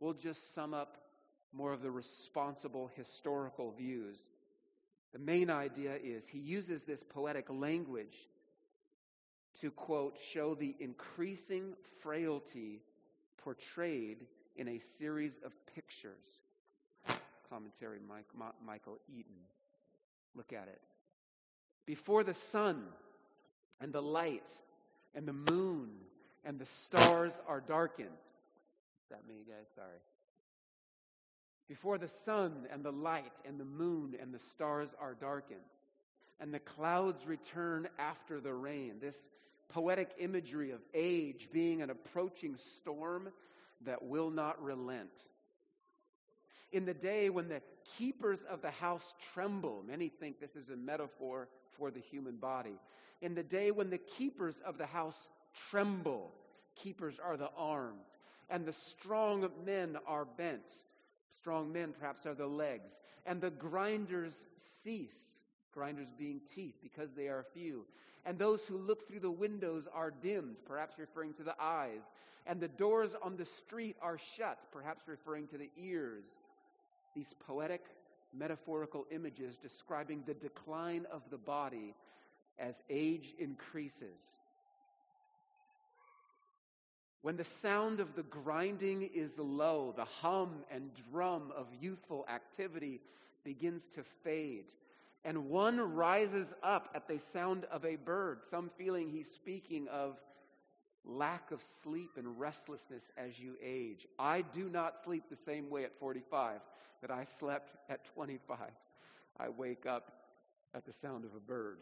We'll 0.00 0.14
just 0.14 0.54
sum 0.54 0.74
up 0.74 0.96
more 1.52 1.72
of 1.72 1.82
the 1.82 1.90
responsible 1.90 2.90
historical 2.96 3.72
views. 3.72 4.18
The 5.12 5.18
main 5.18 5.50
idea 5.50 5.96
is 6.02 6.28
he 6.28 6.38
uses 6.38 6.84
this 6.84 7.02
poetic 7.02 7.46
language 7.48 8.16
to, 9.60 9.70
quote, 9.70 10.18
show 10.32 10.54
the 10.54 10.74
increasing 10.78 11.74
frailty 12.02 12.80
portrayed 13.38 14.18
in 14.56 14.68
a 14.68 14.78
series 14.78 15.38
of 15.44 15.52
pictures. 15.74 16.12
Commentary 17.50 17.98
Mike, 18.06 18.26
Michael 18.64 18.98
Eaton. 19.08 19.40
Look 20.36 20.52
at 20.52 20.68
it. 20.68 20.80
Before 21.86 22.22
the 22.22 22.34
sun 22.34 22.84
and 23.80 23.92
the 23.92 24.02
light 24.02 24.46
and 25.14 25.26
the 25.26 25.32
moon 25.32 25.88
and 26.44 26.58
the 26.58 26.66
stars 26.66 27.32
are 27.48 27.60
darkened. 27.60 28.08
That 29.10 29.26
me, 29.26 29.36
guys? 29.46 29.66
Sorry. 29.74 29.98
Before 31.68 31.98
the 31.98 32.08
sun 32.08 32.66
and 32.72 32.84
the 32.84 32.92
light 32.92 33.32
and 33.46 33.58
the 33.60 33.64
moon 33.64 34.16
and 34.20 34.32
the 34.32 34.38
stars 34.38 34.94
are 35.00 35.14
darkened, 35.14 35.60
and 36.40 36.52
the 36.52 36.58
clouds 36.58 37.26
return 37.26 37.88
after 37.98 38.40
the 38.40 38.54
rain. 38.54 38.94
This 39.00 39.28
poetic 39.70 40.10
imagery 40.18 40.70
of 40.70 40.80
age 40.94 41.48
being 41.52 41.82
an 41.82 41.90
approaching 41.90 42.56
storm 42.56 43.28
that 43.84 44.02
will 44.02 44.30
not 44.30 44.62
relent 44.62 45.10
in 46.72 46.84
the 46.84 46.94
day 46.94 47.30
when 47.30 47.48
the 47.48 47.62
keepers 47.96 48.42
of 48.44 48.62
the 48.62 48.70
house 48.70 49.14
tremble. 49.32 49.84
Many 49.86 50.08
think 50.08 50.40
this 50.40 50.56
is 50.56 50.68
a 50.68 50.76
metaphor 50.76 51.48
for 51.78 51.90
the 51.90 52.00
human 52.00 52.36
body. 52.36 52.78
in 53.20 53.34
the 53.34 53.42
day 53.42 53.70
when 53.70 53.90
the 53.90 53.98
keepers 53.98 54.60
of 54.64 54.78
the 54.78 54.86
house 54.86 55.28
tremble. 55.70 56.32
Keepers 56.76 57.18
are 57.18 57.36
the 57.36 57.50
arms, 57.56 58.06
and 58.50 58.64
the 58.64 58.72
strong 58.72 59.48
men 59.64 59.96
are 60.06 60.24
bent. 60.24 60.62
Strong 61.36 61.72
men, 61.72 61.94
perhaps, 61.98 62.26
are 62.26 62.34
the 62.34 62.46
legs, 62.46 62.98
and 63.26 63.40
the 63.40 63.50
grinders 63.50 64.48
cease, 64.56 65.40
grinders 65.72 66.08
being 66.18 66.40
teeth, 66.54 66.74
because 66.82 67.12
they 67.12 67.28
are 67.28 67.44
few. 67.52 67.84
And 68.24 68.38
those 68.38 68.66
who 68.66 68.76
look 68.76 69.06
through 69.06 69.20
the 69.20 69.30
windows 69.30 69.86
are 69.92 70.10
dimmed, 70.10 70.56
perhaps 70.66 70.98
referring 70.98 71.34
to 71.34 71.42
the 71.42 71.54
eyes. 71.60 72.02
And 72.46 72.60
the 72.60 72.68
doors 72.68 73.14
on 73.22 73.36
the 73.36 73.44
street 73.44 73.96
are 74.02 74.18
shut, 74.36 74.58
perhaps 74.72 75.02
referring 75.06 75.46
to 75.48 75.58
the 75.58 75.70
ears. 75.76 76.24
These 77.14 77.34
poetic, 77.46 77.84
metaphorical 78.34 79.06
images 79.10 79.56
describing 79.56 80.22
the 80.26 80.34
decline 80.34 81.06
of 81.12 81.22
the 81.30 81.38
body 81.38 81.94
as 82.58 82.82
age 82.90 83.34
increases. 83.38 84.20
When 87.22 87.36
the 87.36 87.44
sound 87.44 88.00
of 88.00 88.14
the 88.14 88.22
grinding 88.22 89.02
is 89.02 89.38
low, 89.38 89.92
the 89.96 90.04
hum 90.04 90.64
and 90.70 90.90
drum 91.10 91.52
of 91.56 91.66
youthful 91.80 92.24
activity 92.28 93.00
begins 93.44 93.84
to 93.94 94.04
fade. 94.22 94.66
And 95.24 95.50
one 95.50 95.78
rises 95.94 96.54
up 96.62 96.90
at 96.94 97.08
the 97.08 97.18
sound 97.18 97.64
of 97.72 97.84
a 97.84 97.96
bird, 97.96 98.44
some 98.44 98.70
feeling 98.78 99.10
he's 99.10 99.30
speaking 99.30 99.88
of 99.88 100.16
lack 101.04 101.50
of 101.50 101.62
sleep 101.82 102.12
and 102.16 102.38
restlessness 102.38 103.10
as 103.16 103.38
you 103.38 103.56
age. 103.62 104.06
I 104.18 104.42
do 104.42 104.68
not 104.68 104.98
sleep 104.98 105.24
the 105.28 105.36
same 105.36 105.70
way 105.70 105.84
at 105.84 105.98
45 105.98 106.60
that 107.00 107.10
I 107.10 107.24
slept 107.24 107.74
at 107.88 108.04
25. 108.14 108.58
I 109.40 109.48
wake 109.48 109.86
up 109.86 110.12
at 110.74 110.84
the 110.84 110.92
sound 110.92 111.24
of 111.24 111.34
a 111.34 111.40
bird. 111.40 111.78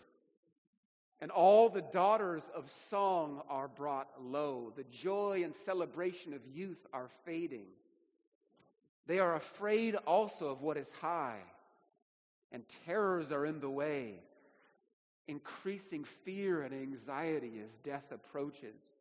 And 1.21 1.31
all 1.31 1.71
the 1.71 1.83
daughters 1.83 2.43
of 2.55 2.71
song 2.91 3.41
are 3.49 3.69
brought 3.69 4.09
low. 4.21 4.73
The 4.77 4.85
joy 4.85 5.43
and 5.45 5.55
celebration 5.55 6.35
of 6.35 6.41
youth 6.53 6.85
are 6.93 7.09
fading. 7.25 7.67
They 9.07 9.19
are 9.19 9.35
afraid 9.35 9.95
also 10.07 10.51
of 10.51 10.63
what 10.63 10.77
is 10.77 10.91
high, 11.01 11.41
and 12.53 12.65
terrors 12.85 13.31
are 13.33 13.47
in 13.47 13.61
the 13.61 13.71
way, 13.71 14.15
increasing 15.29 16.05
fear 16.25 16.61
and 16.63 16.75
anxiety 16.75 17.61
as 17.65 17.73
death 17.79 18.11
approaches. 18.11 18.93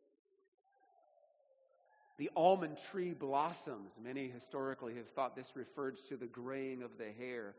The 2.18 2.30
almond 2.34 2.78
tree 2.90 3.12
blossoms. 3.12 3.98
Many 4.02 4.28
historically 4.28 4.94
have 4.94 5.08
thought 5.08 5.36
this 5.36 5.54
referred 5.54 5.98
to 6.08 6.16
the 6.16 6.26
graying 6.26 6.82
of 6.82 6.96
the 6.96 7.12
hair. 7.18 7.54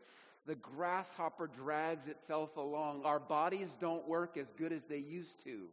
The 0.46 0.54
grasshopper 0.54 1.48
drags 1.48 2.06
itself 2.06 2.56
along. 2.56 3.02
Our 3.04 3.20
bodies 3.20 3.74
don't 3.80 4.08
work 4.08 4.36
as 4.36 4.50
good 4.52 4.72
as 4.72 4.84
they 4.86 4.98
used 4.98 5.44
to. 5.44 5.66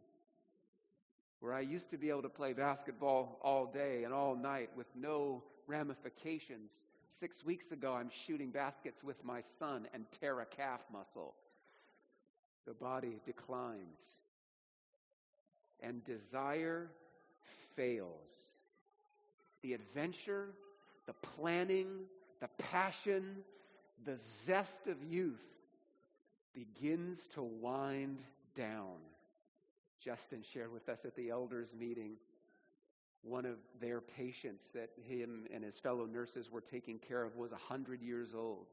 Where 1.40 1.54
I 1.54 1.60
used 1.60 1.90
to 1.90 1.98
be 1.98 2.10
able 2.10 2.22
to 2.22 2.28
play 2.28 2.52
basketball 2.52 3.38
all 3.42 3.66
day 3.66 4.04
and 4.04 4.12
all 4.12 4.36
night 4.36 4.70
with 4.76 4.88
no 4.94 5.42
ramifications. 5.66 6.72
Six 7.18 7.44
weeks 7.44 7.72
ago, 7.72 7.94
I'm 7.94 8.10
shooting 8.26 8.50
baskets 8.50 9.02
with 9.02 9.24
my 9.24 9.40
son 9.58 9.86
and 9.94 10.04
tear 10.20 10.40
a 10.40 10.46
calf 10.46 10.80
muscle. 10.92 11.34
The 12.66 12.74
body 12.74 13.20
declines. 13.24 14.00
And 15.80 16.04
desire 16.04 16.90
fails. 17.76 18.30
The 19.62 19.74
adventure, 19.74 20.48
the 21.06 21.12
planning, 21.12 21.88
the 22.40 22.48
passion, 22.58 23.24
the 24.04 24.16
zest 24.44 24.86
of 24.86 25.02
youth 25.04 25.42
begins 26.54 27.18
to 27.34 27.42
wind 27.42 28.18
down. 28.54 28.96
Justin 30.00 30.42
shared 30.52 30.72
with 30.72 30.88
us 30.88 31.04
at 31.04 31.16
the 31.16 31.30
elders' 31.30 31.74
meeting 31.78 32.12
one 33.22 33.44
of 33.44 33.56
their 33.80 34.00
patients 34.00 34.64
that 34.72 34.90
him 35.08 35.46
and 35.52 35.64
his 35.64 35.78
fellow 35.80 36.06
nurses 36.06 36.50
were 36.50 36.60
taking 36.60 36.98
care 36.98 37.24
of 37.24 37.36
was 37.36 37.50
100 37.50 38.00
years 38.00 38.32
old. 38.34 38.66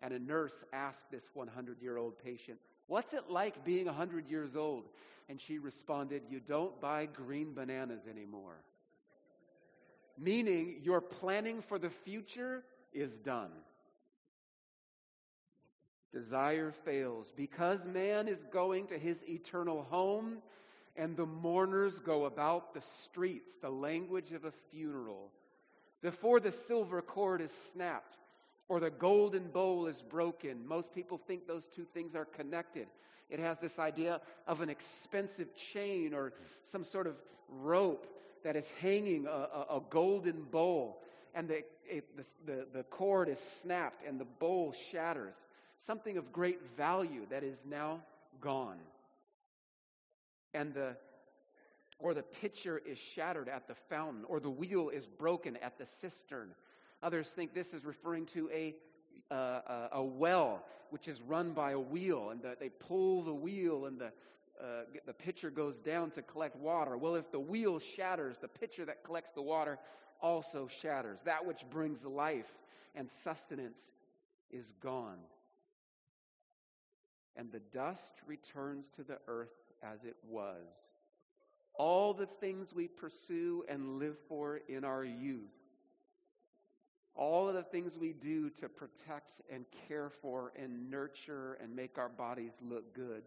And 0.00 0.14
a 0.14 0.18
nurse 0.18 0.64
asked 0.72 1.10
this 1.10 1.28
100 1.34 1.82
year 1.82 1.96
old 1.96 2.18
patient, 2.22 2.58
What's 2.86 3.12
it 3.12 3.24
like 3.28 3.64
being 3.64 3.84
100 3.84 4.30
years 4.30 4.56
old? 4.56 4.84
And 5.28 5.40
she 5.40 5.58
responded, 5.58 6.22
You 6.30 6.40
don't 6.40 6.80
buy 6.80 7.06
green 7.06 7.52
bananas 7.52 8.06
anymore. 8.08 8.56
Meaning, 10.16 10.80
your 10.82 11.00
planning 11.00 11.60
for 11.60 11.78
the 11.78 11.90
future 11.90 12.64
is 12.92 13.18
done 13.18 13.50
desire 16.12 16.72
fails. 16.84 17.32
Because 17.36 17.86
man 17.86 18.28
is 18.28 18.42
going 18.52 18.88
to 18.88 18.98
his 18.98 19.22
eternal 19.28 19.82
home, 19.90 20.38
and 20.96 21.16
the 21.16 21.26
mourners 21.26 21.98
go 22.00 22.24
about 22.24 22.74
the 22.74 22.80
streets, 22.80 23.56
the 23.62 23.70
language 23.70 24.32
of 24.32 24.44
a 24.44 24.52
funeral. 24.72 25.30
Before 26.02 26.40
the 26.40 26.52
silver 26.52 27.02
cord 27.02 27.40
is 27.40 27.52
snapped 27.72 28.16
or 28.68 28.80
the 28.80 28.90
golden 28.90 29.48
bowl 29.48 29.86
is 29.86 30.00
broken, 30.10 30.66
most 30.66 30.92
people 30.94 31.18
think 31.26 31.46
those 31.46 31.66
two 31.76 31.86
things 31.94 32.14
are 32.14 32.24
connected. 32.24 32.88
It 33.30 33.40
has 33.40 33.58
this 33.58 33.78
idea 33.78 34.20
of 34.46 34.60
an 34.60 34.70
expensive 34.70 35.54
chain 35.72 36.14
or 36.14 36.32
some 36.64 36.84
sort 36.84 37.06
of 37.06 37.14
rope 37.48 38.06
that 38.44 38.56
is 38.56 38.70
hanging 38.80 39.26
a, 39.26 39.30
a, 39.30 39.76
a 39.76 39.82
golden 39.90 40.42
bowl, 40.44 41.00
and 41.34 41.48
the, 41.48 41.62
it, 41.88 42.04
the, 42.16 42.24
the, 42.46 42.66
the 42.74 42.82
cord 42.84 43.28
is 43.28 43.38
snapped 43.62 44.02
and 44.02 44.18
the 44.20 44.24
bowl 44.24 44.74
shatters 44.90 45.46
something 45.78 46.16
of 46.16 46.32
great 46.32 46.60
value 46.76 47.26
that 47.30 47.42
is 47.42 47.64
now 47.68 48.00
gone. 48.40 48.78
And 50.54 50.74
the 50.74 50.96
or 51.98 52.14
the 52.14 52.22
pitcher 52.22 52.80
is 52.86 52.98
shattered 52.98 53.48
at 53.48 53.66
the 53.66 53.74
fountain, 53.74 54.24
or 54.28 54.38
the 54.38 54.50
wheel 54.50 54.88
is 54.88 55.06
broken 55.06 55.56
at 55.56 55.78
the 55.78 55.86
cistern. 55.86 56.50
Others 57.02 57.28
think 57.28 57.54
this 57.54 57.74
is 57.74 57.84
referring 57.84 58.26
to 58.26 58.48
a, 58.52 58.74
uh, 59.32 59.88
a 59.92 60.02
well 60.02 60.64
which 60.90 61.08
is 61.08 61.20
run 61.20 61.52
by 61.52 61.72
a 61.72 61.80
wheel, 61.80 62.30
and 62.30 62.40
the, 62.40 62.56
they 62.58 62.68
pull 62.68 63.22
the 63.22 63.34
wheel, 63.34 63.86
and 63.86 63.98
the, 63.98 64.06
uh, 64.62 64.84
the 65.06 65.12
pitcher 65.12 65.50
goes 65.50 65.80
down 65.80 66.10
to 66.12 66.22
collect 66.22 66.56
water. 66.56 66.96
Well, 66.96 67.16
if 67.16 67.30
the 67.32 67.40
wheel 67.40 67.80
shatters, 67.80 68.38
the 68.38 68.48
pitcher 68.48 68.84
that 68.84 69.02
collects 69.02 69.32
the 69.32 69.42
water 69.42 69.76
also 70.22 70.68
shatters. 70.80 71.20
That 71.24 71.46
which 71.46 71.64
brings 71.68 72.04
life 72.06 72.50
and 72.94 73.10
sustenance 73.10 73.92
is 74.50 74.72
gone 74.80 75.18
and 77.38 77.52
the 77.52 77.60
dust 77.60 78.12
returns 78.26 78.88
to 78.96 79.04
the 79.04 79.18
earth 79.28 79.54
as 79.82 80.04
it 80.04 80.16
was. 80.28 80.90
All 81.74 82.12
the 82.12 82.26
things 82.26 82.74
we 82.74 82.88
pursue 82.88 83.64
and 83.68 84.00
live 84.00 84.18
for 84.28 84.60
in 84.68 84.84
our 84.84 85.04
youth, 85.04 85.54
all 87.14 87.48
of 87.48 87.54
the 87.54 87.62
things 87.62 87.96
we 87.96 88.12
do 88.12 88.50
to 88.50 88.68
protect 88.68 89.40
and 89.50 89.64
care 89.86 90.10
for 90.10 90.52
and 90.60 90.90
nurture 90.90 91.56
and 91.62 91.74
make 91.76 91.96
our 91.96 92.08
bodies 92.08 92.58
look 92.60 92.92
good, 92.94 93.22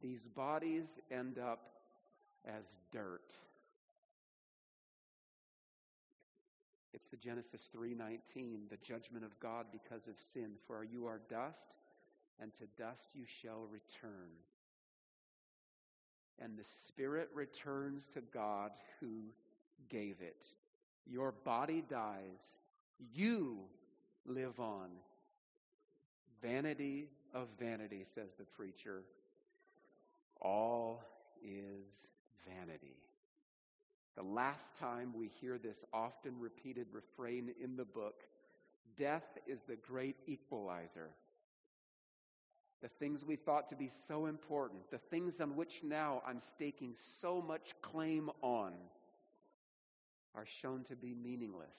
these 0.00 0.22
bodies 0.28 1.00
end 1.10 1.38
up 1.40 1.68
as 2.46 2.64
dirt. 2.92 3.34
It's 6.94 7.08
the 7.08 7.16
Genesis 7.16 7.68
3:19, 7.74 8.68
the 8.68 8.76
judgment 8.76 9.24
of 9.24 9.40
God 9.40 9.66
because 9.72 10.06
of 10.06 10.20
sin, 10.20 10.56
for 10.66 10.84
you 10.84 11.06
are 11.06 11.20
dust 11.28 11.76
and 12.42 12.52
to 12.54 12.64
dust 12.76 13.08
you 13.14 13.24
shall 13.40 13.66
return. 13.70 14.30
And 16.40 16.58
the 16.58 16.64
Spirit 16.88 17.28
returns 17.34 18.04
to 18.14 18.20
God 18.20 18.72
who 19.00 19.22
gave 19.88 20.16
it. 20.20 20.44
Your 21.06 21.32
body 21.44 21.84
dies, 21.88 22.58
you 23.14 23.58
live 24.26 24.58
on. 24.58 24.88
Vanity 26.40 27.08
of 27.32 27.46
vanity, 27.60 28.02
says 28.02 28.34
the 28.34 28.44
preacher. 28.44 29.04
All 30.40 31.04
is 31.44 32.08
vanity. 32.48 32.96
The 34.16 34.24
last 34.24 34.76
time 34.76 35.12
we 35.16 35.28
hear 35.40 35.58
this 35.58 35.84
often 35.92 36.40
repeated 36.40 36.88
refrain 36.92 37.52
in 37.62 37.76
the 37.76 37.84
book, 37.84 38.24
death 38.96 39.38
is 39.46 39.62
the 39.62 39.76
great 39.76 40.16
equalizer 40.26 41.10
the 42.82 42.88
things 42.88 43.24
we 43.24 43.36
thought 43.36 43.68
to 43.68 43.76
be 43.76 43.88
so 44.08 44.26
important, 44.26 44.90
the 44.90 44.98
things 44.98 45.40
on 45.40 45.54
which 45.54 45.80
now 45.84 46.20
I'm 46.26 46.40
staking 46.40 46.94
so 46.94 47.40
much 47.40 47.74
claim 47.80 48.28
on, 48.42 48.72
are 50.34 50.46
shown 50.60 50.82
to 50.84 50.96
be 50.96 51.14
meaningless. 51.14 51.76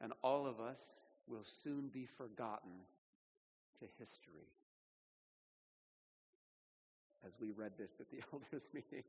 And 0.00 0.12
all 0.22 0.46
of 0.46 0.60
us 0.60 0.80
will 1.28 1.44
soon 1.62 1.88
be 1.92 2.06
forgotten 2.06 2.72
to 3.80 3.86
history. 3.98 4.48
As 7.26 7.38
we 7.38 7.52
read 7.52 7.72
this 7.78 8.00
at 8.00 8.10
the 8.10 8.20
elders' 8.32 8.68
meeting, 8.72 9.04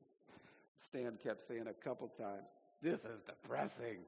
Stan 0.76 1.18
kept 1.24 1.48
saying 1.48 1.68
a 1.68 1.74
couple 1.74 2.10
times, 2.10 2.50
This 2.82 3.06
is 3.06 3.22
depressing. 3.22 4.00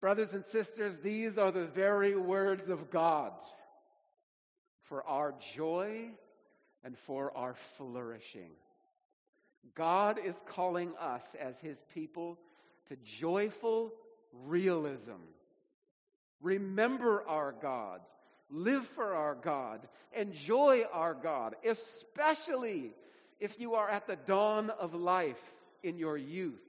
Brothers 0.00 0.32
and 0.32 0.44
sisters, 0.44 0.98
these 0.98 1.38
are 1.38 1.50
the 1.50 1.66
very 1.66 2.16
words 2.16 2.68
of 2.68 2.90
God. 2.90 3.32
for 4.88 5.06
our 5.06 5.34
joy 5.54 6.08
and 6.82 6.96
for 6.96 7.36
our 7.36 7.54
flourishing. 7.76 8.50
God 9.74 10.18
is 10.24 10.40
calling 10.48 10.92
us 10.98 11.36
as 11.38 11.58
His 11.60 11.78
people 11.94 12.38
to 12.88 12.96
joyful 12.96 13.92
realism. 14.32 15.20
Remember 16.40 17.22
our 17.26 17.52
God, 17.52 18.00
live 18.50 18.86
for 18.86 19.14
our 19.14 19.34
God, 19.34 19.86
enjoy 20.16 20.84
our 20.92 21.14
God, 21.14 21.54
especially 21.66 22.92
if 23.40 23.60
you 23.60 23.74
are 23.74 23.90
at 23.90 24.06
the 24.06 24.16
dawn 24.16 24.70
of 24.70 24.94
life 24.94 25.42
in 25.82 25.98
your 25.98 26.16
youth. 26.16 26.62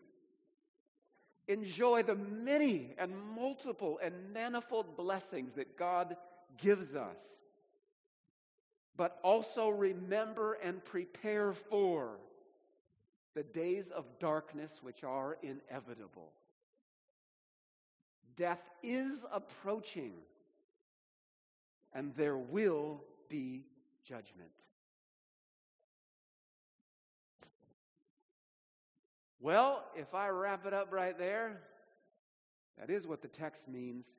Enjoy 1.50 2.04
the 2.04 2.14
many 2.14 2.94
and 3.00 3.12
multiple 3.36 4.00
and 4.04 4.14
manifold 4.36 4.96
blessings 4.96 5.56
that 5.56 5.76
God 5.78 6.16
gives 6.60 6.96
us. 6.96 7.20
But 8.96 9.18
also 9.24 9.70
remember 9.70 10.54
and 10.54 10.86
prepare 10.86 11.54
for 11.54 12.20
the 13.34 13.42
days 13.42 13.90
of 13.90 14.06
darkness 14.20 14.78
which 14.84 15.04
are 15.04 15.38
inevitable. 15.42 16.32
Death 18.36 18.62
is 18.84 19.26
approaching, 19.34 20.14
and 21.94 22.14
there 22.16 22.38
will 22.38 23.02
be 23.28 23.64
judgment. 24.08 24.52
Well, 29.42 29.84
if 29.96 30.14
I 30.14 30.30
wrap 30.30 30.66
it 30.66 30.74
up 30.74 30.92
right 30.92 31.18
there, 31.18 31.62
that 32.78 32.90
is 32.90 33.08
what 33.08 33.22
the 33.22 33.28
text 33.28 33.68
means, 33.70 34.18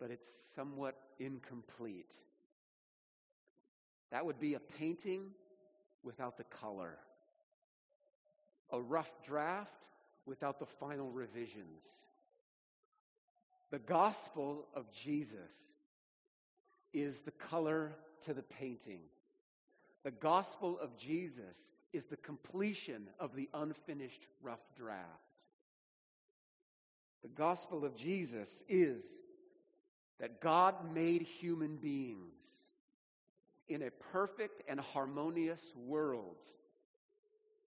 but 0.00 0.10
it's 0.10 0.48
somewhat 0.54 0.96
incomplete. 1.18 2.14
That 4.12 4.26
would 4.26 4.38
be 4.38 4.54
a 4.54 4.60
painting 4.60 5.26
without 6.04 6.36
the 6.36 6.44
color, 6.44 6.98
a 8.70 8.80
rough 8.80 9.10
draft 9.26 9.70
without 10.24 10.60
the 10.60 10.66
final 10.66 11.10
revisions. 11.10 11.84
The 13.70 13.78
gospel 13.78 14.66
of 14.74 14.90
Jesus 14.92 15.54
is 16.92 17.22
the 17.22 17.30
color 17.30 17.92
to 18.22 18.34
the 18.34 18.42
painting. 18.42 19.00
The 20.04 20.10
gospel 20.10 20.78
of 20.80 20.96
Jesus 20.96 21.70
is 21.92 22.04
the 22.06 22.16
completion 22.16 23.06
of 23.18 23.34
the 23.34 23.48
unfinished 23.52 24.26
rough 24.42 24.60
draft. 24.76 25.06
The 27.22 27.28
gospel 27.28 27.84
of 27.84 27.96
Jesus 27.96 28.62
is 28.68 29.04
that 30.20 30.40
God 30.40 30.74
made 30.94 31.22
human 31.22 31.76
beings 31.76 32.44
in 33.68 33.82
a 33.82 33.90
perfect 34.12 34.62
and 34.68 34.80
harmonious 34.80 35.64
world. 35.86 36.36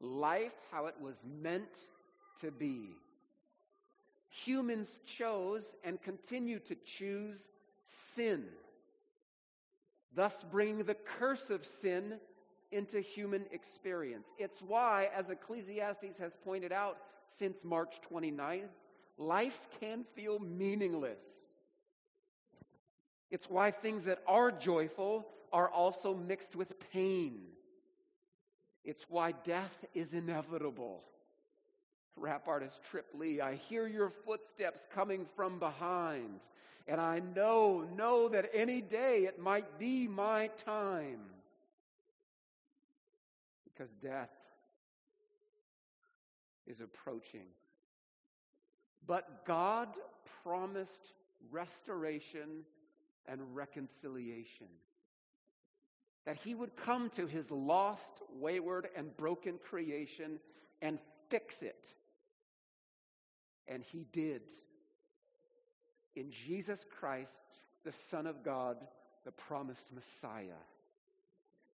Life 0.01 0.53
how 0.71 0.87
it 0.87 0.97
was 1.01 1.17
meant 1.41 1.79
to 2.41 2.51
be. 2.51 2.89
Humans 4.45 4.89
chose 5.19 5.65
and 5.85 6.01
continue 6.03 6.59
to 6.59 6.77
choose 6.99 7.53
sin, 7.85 8.45
thus 10.15 10.45
bringing 10.51 10.85
the 10.85 10.97
curse 11.19 11.51
of 11.51 11.65
sin 11.65 12.15
into 12.73 13.01
human 13.01 13.45
experience. 13.53 14.29
It's 14.39 14.61
why, 14.61 15.11
as 15.15 15.31
Ecclesiastes 15.31 16.19
has 16.19 16.33
pointed 16.45 16.73
out 16.73 16.99
since 17.27 17.65
March 17.65 18.01
29th, 18.11 18.69
life 19.19 19.61
can 19.81 20.05
feel 20.15 20.39
meaningless. 20.39 21.25
It's 23.31 23.49
why 23.49 23.71
things 23.71 24.05
that 24.05 24.23
are 24.27 24.51
joyful 24.51 25.27
are 25.53 25.69
also 25.69 26.15
mixed 26.15 26.57
with 26.57 26.75
pain. 26.93 27.43
It's 28.85 29.07
why 29.09 29.33
death 29.33 29.85
is 29.95 30.15
inevitable. 30.15 31.03
Rap 32.17 32.47
artist 32.47 32.83
Trip 32.91 33.07
Lee, 33.15 33.41
I 33.41 33.55
hear 33.55 33.87
your 33.87 34.11
footsteps 34.11 34.87
coming 34.95 35.27
from 35.35 35.59
behind, 35.59 36.41
and 36.87 37.01
I 37.01 37.21
know, 37.21 37.87
know 37.97 38.29
that 38.29 38.51
any 38.53 38.83
day 38.83 39.25
it 39.25 39.39
might 39.41 39.79
be 39.79 40.09
my 40.09 40.49
time. 40.65 41.21
Because 43.73 43.93
death 44.03 44.31
is 46.67 46.81
approaching. 46.81 47.47
But 49.07 49.45
God 49.47 49.89
promised 50.43 51.13
restoration 51.51 52.65
and 53.27 53.41
reconciliation 53.55 54.69
that 56.25 56.37
he 56.37 56.55
would 56.55 56.77
come 56.77 57.11
to 57.11 57.27
his 57.27 57.51
lost, 57.51 58.13
wayward, 58.39 58.89
and 58.97 59.17
broken 59.17 59.59
creation 59.59 60.39
and 60.81 60.99
fix 61.29 61.63
it. 61.63 61.95
And 63.67 63.83
he 63.83 64.07
did. 64.13 64.43
In 66.15 66.31
Jesus 66.47 66.85
Christ, 66.99 67.31
the 67.85 67.93
Son 67.93 68.27
of 68.27 68.45
God, 68.45 68.77
the 69.25 69.33
promised 69.33 69.87
Messiah. 69.93 70.61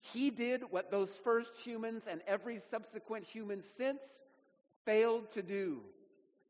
He 0.02 0.30
did 0.30 0.64
what 0.70 0.92
those 0.92 1.14
first 1.24 1.56
humans 1.58 2.08
and 2.10 2.22
every 2.28 2.60
subsequent 2.60 3.26
human 3.26 3.62
since 3.62 4.04
failed 4.86 5.32
to 5.32 5.42
do 5.42 5.82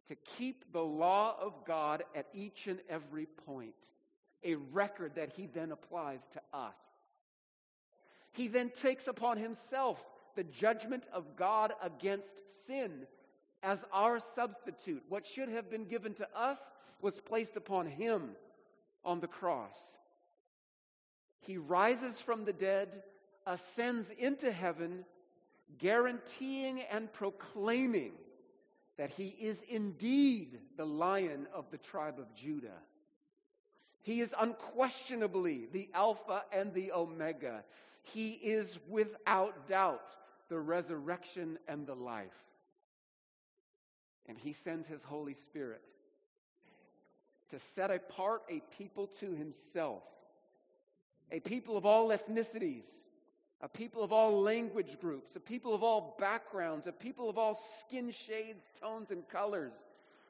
to 0.08 0.16
keep 0.38 0.72
the 0.72 0.84
law 0.84 1.36
of 1.40 1.66
God 1.66 2.04
at 2.16 2.28
each 2.34 2.68
and 2.68 2.80
every 2.90 3.26
point, 3.46 3.76
a 4.44 4.56
record 4.56 5.16
that 5.16 5.34
he 5.34 5.48
then 5.48 5.72
applies 5.72 6.22
to 6.34 6.42
us. 6.54 6.76
He 8.34 8.48
then 8.48 8.70
takes 8.70 9.08
upon 9.08 9.38
himself 9.38 10.00
the 10.36 10.44
judgment 10.44 11.04
of 11.12 11.36
God 11.36 11.74
against 11.82 12.36
sin 12.68 12.92
as 13.64 13.84
our 13.92 14.20
substitute. 14.36 15.04
What 15.10 15.26
should 15.26 15.50
have 15.50 15.70
been 15.70 15.86
given 15.86 16.14
to 16.16 16.28
us 16.36 16.60
was 17.02 17.20
placed 17.20 17.58
upon 17.58 17.88
him 17.88 18.30
on 19.04 19.20
the 19.20 19.28
cross. 19.28 19.98
He 21.42 21.58
rises 21.58 22.20
from 22.22 22.46
the 22.46 22.54
dead, 22.54 22.90
ascends 23.48 24.12
into 24.12 24.52
heaven, 24.52 25.06
guaranteeing 25.80 26.82
and 26.92 27.12
proclaiming 27.14 28.12
that 28.98 29.10
he 29.12 29.28
is 29.28 29.64
indeed 29.70 30.60
the 30.76 30.86
lion 30.86 31.48
of 31.54 31.72
the 31.72 31.78
tribe 31.78 32.20
of 32.20 32.34
Judah. 32.36 32.80
He 34.02 34.22
is 34.22 34.34
unquestionably 34.40 35.68
the 35.72 35.90
Alpha 35.94 36.44
and 36.52 36.74
the 36.74 36.92
Omega. 36.92 37.64
He 38.04 38.32
is 38.32 38.78
without 38.88 39.68
doubt 39.68 40.16
the 40.50 40.60
resurrection 40.60 41.60
and 41.68 41.86
the 41.86 41.96
life. 41.96 42.32
And 44.28 44.38
He 44.38 44.54
sends 44.54 44.88
His 44.88 45.04
Holy 45.04 45.34
Spirit 45.34 45.82
to 47.50 47.60
set 47.76 47.92
apart 47.92 48.44
a 48.50 48.62
people 48.78 49.08
to 49.20 49.32
Himself, 49.34 50.04
a 51.32 51.40
people 51.40 51.78
of 51.78 51.86
all 51.86 52.10
ethnicities, 52.10 52.88
a 53.62 53.68
people 53.68 54.04
of 54.04 54.12
all 54.12 54.42
language 54.42 55.00
groups, 55.00 55.36
a 55.36 55.40
people 55.40 55.74
of 55.74 55.84
all 55.84 56.16
backgrounds, 56.20 56.86
a 56.86 56.92
people 56.92 57.30
of 57.30 57.38
all 57.38 57.60
skin 57.80 58.12
shades, 58.12 58.68
tones, 58.82 59.10
and 59.10 59.28
colors, 59.30 59.74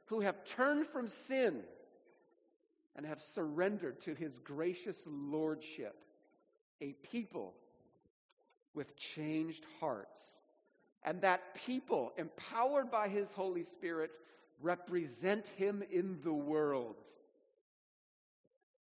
who 0.06 0.22
have 0.22 0.46
turned 0.46 0.88
from 0.88 1.08
sin 1.08 1.62
and 2.96 3.06
have 3.06 3.22
surrendered 3.22 4.00
to 4.02 4.16
His 4.16 4.40
gracious 4.40 5.04
lordship, 5.06 5.96
a 6.82 6.94
people 7.12 7.54
with 8.74 8.96
changed 8.96 9.66
hearts. 9.80 10.40
And 11.04 11.22
that 11.22 11.56
people, 11.66 12.14
empowered 12.18 12.90
by 12.90 13.10
His 13.10 13.32
Holy 13.34 13.64
Spirit, 13.64 14.12
represent 14.62 15.48
Him 15.50 15.84
in 15.92 16.20
the 16.24 16.34
world. 16.34 16.96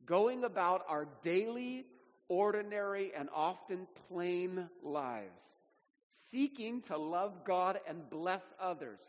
Going 0.05 0.43
about 0.43 0.85
our 0.89 1.07
daily, 1.21 1.85
ordinary, 2.33 3.11
and 3.15 3.29
often 3.33 3.87
plain 4.09 4.67
lives, 4.81 5.43
seeking 6.07 6.81
to 6.81 6.97
love 6.97 7.43
God 7.45 7.79
and 7.87 8.09
bless 8.09 8.43
others, 8.59 8.99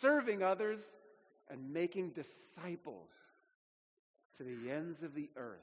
serving 0.00 0.42
others, 0.42 0.96
and 1.48 1.72
making 1.72 2.10
disciples 2.10 3.08
to 4.36 4.42
the 4.42 4.70
ends 4.70 5.02
of 5.04 5.14
the 5.14 5.30
earth. 5.36 5.60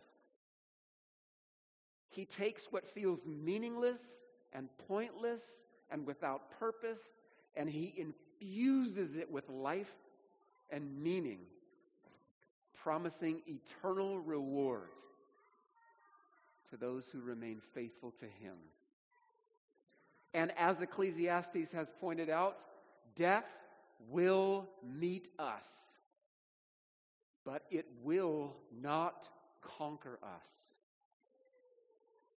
He 2.10 2.26
takes 2.26 2.72
what 2.72 2.88
feels 2.88 3.26
meaningless 3.26 4.24
and 4.54 4.70
pointless 4.88 5.44
and 5.92 6.06
without 6.06 6.58
purpose, 6.58 7.02
and 7.56 7.70
he 7.70 7.94
infuses 7.98 9.16
it 9.16 9.30
with 9.30 9.50
life 9.50 9.94
and 10.70 11.04
meaning, 11.04 11.40
promising 12.82 13.42
eternal 13.46 14.20
reward 14.20 14.90
to 16.74 16.78
those 16.78 17.06
who 17.12 17.22
remain 17.22 17.62
faithful 17.76 18.12
to 18.20 18.26
him. 18.26 18.56
And 20.34 20.52
as 20.58 20.82
Ecclesiastes 20.82 21.72
has 21.74 21.92
pointed 22.02 22.32
out, 22.32 22.64
death 23.16 23.46
will 24.10 24.68
meet 24.84 25.28
us, 25.38 25.90
but 27.46 27.64
it 27.70 27.86
will 28.04 28.56
not 28.82 29.30
conquer 29.62 30.18
us. 30.24 30.50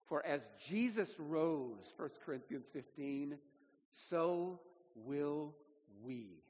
For 0.06 0.26
as 0.26 0.42
Jesus 0.68 1.14
rose, 1.18 1.92
1 1.96 2.10
Corinthians 2.26 2.66
15, 2.72 3.38
so 4.08 4.58
will 4.96 5.54
we. 6.04 6.43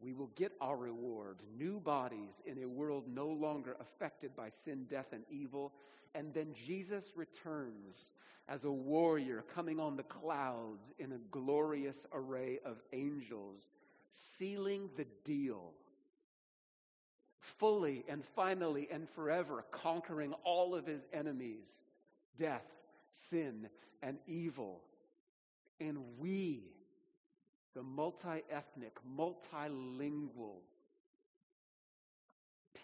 We 0.00 0.12
will 0.12 0.30
get 0.36 0.52
our 0.60 0.76
reward, 0.76 1.38
new 1.58 1.80
bodies 1.80 2.42
in 2.46 2.62
a 2.62 2.68
world 2.68 3.04
no 3.08 3.28
longer 3.28 3.76
affected 3.80 4.36
by 4.36 4.50
sin, 4.64 4.86
death, 4.88 5.12
and 5.12 5.24
evil. 5.30 5.72
And 6.14 6.32
then 6.32 6.54
Jesus 6.66 7.12
returns 7.16 8.12
as 8.48 8.64
a 8.64 8.70
warrior 8.70 9.44
coming 9.54 9.80
on 9.80 9.96
the 9.96 10.04
clouds 10.04 10.92
in 10.98 11.12
a 11.12 11.18
glorious 11.30 12.06
array 12.12 12.60
of 12.64 12.80
angels, 12.92 13.60
sealing 14.10 14.88
the 14.96 15.06
deal 15.24 15.72
fully 17.58 18.04
and 18.08 18.24
finally 18.36 18.88
and 18.90 19.08
forever, 19.10 19.64
conquering 19.70 20.34
all 20.44 20.74
of 20.74 20.86
his 20.86 21.04
enemies 21.12 21.68
death, 22.36 22.64
sin, 23.10 23.68
and 24.02 24.18
evil. 24.26 24.80
And 25.80 25.98
we, 26.18 26.62
the 27.74 27.82
multi 27.82 28.42
ethnic, 28.50 28.96
multilingual 29.16 30.60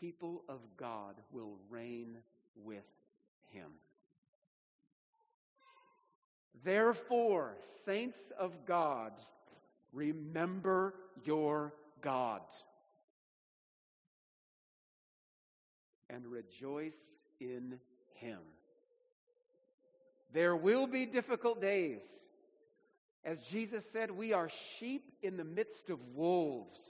people 0.01 0.43
of 0.49 0.61
God, 0.77 1.15
will 1.33 1.57
reign 1.71 2.17
with 2.65 2.85
him. 3.53 3.71
Therefore, 6.65 7.57
saints 7.85 8.33
of 8.39 8.53
God, 8.67 9.13
remember 9.93 10.95
your 11.25 11.73
God. 12.01 12.43
and 16.15 16.27
rejoice 16.27 17.21
in 17.41 17.79
Him. 18.15 18.39
There 20.33 20.57
will 20.57 20.87
be 20.87 21.07
difficult 21.07 21.61
days. 21.61 22.03
As 23.25 23.41
Jesus 23.41 23.89
said, 23.91 24.11
we 24.11 24.33
are 24.33 24.51
sheep 24.79 25.11
in 25.23 25.37
the 25.37 25.45
midst 25.45 25.89
of 25.89 25.99
wolves. 26.15 26.81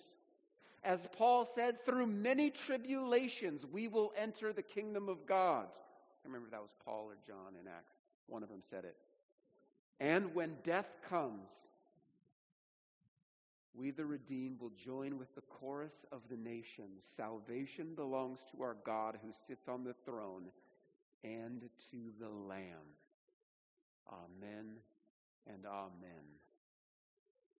As 0.83 1.09
Paul 1.17 1.47
said, 1.47 1.85
through 1.85 2.07
many 2.07 2.51
tribulations 2.51 3.65
we 3.65 3.89
will 3.89 4.13
enter 4.17 4.53
the 4.53 4.63
kingdom 4.63 5.09
of 5.09 5.27
God. 5.27 5.67
I 5.73 6.27
remember 6.27 6.49
that 6.51 6.61
was 6.61 6.75
Paul 6.85 7.07
or 7.09 7.17
John 7.27 7.55
in 7.61 7.69
Acts. 7.69 7.95
One 8.27 8.43
of 8.43 8.49
them 8.49 8.63
said 8.65 8.85
it. 8.85 8.97
And 10.01 10.35
when 10.35 10.57
death 10.65 10.89
comes, 11.09 11.51
we, 13.75 13.91
the 13.91 14.05
redeemed, 14.05 14.61
will 14.61 14.73
join 14.85 15.19
with 15.19 15.35
the 15.35 15.41
chorus 15.43 16.05
of 16.11 16.21
the 16.29 16.37
nations. 16.37 17.05
Salvation 17.17 17.95
belongs 17.95 18.41
to 18.53 18.63
our 18.63 18.77
God 18.85 19.19
who 19.23 19.33
sits 19.47 19.69
on 19.69 19.85
the 19.85 19.95
throne 20.05 20.47
and 21.23 21.63
to 21.91 21.97
the 22.19 22.29
Lamb. 22.29 22.91
Amen 24.09 24.75
and 25.47 25.67
amen. 25.67 26.25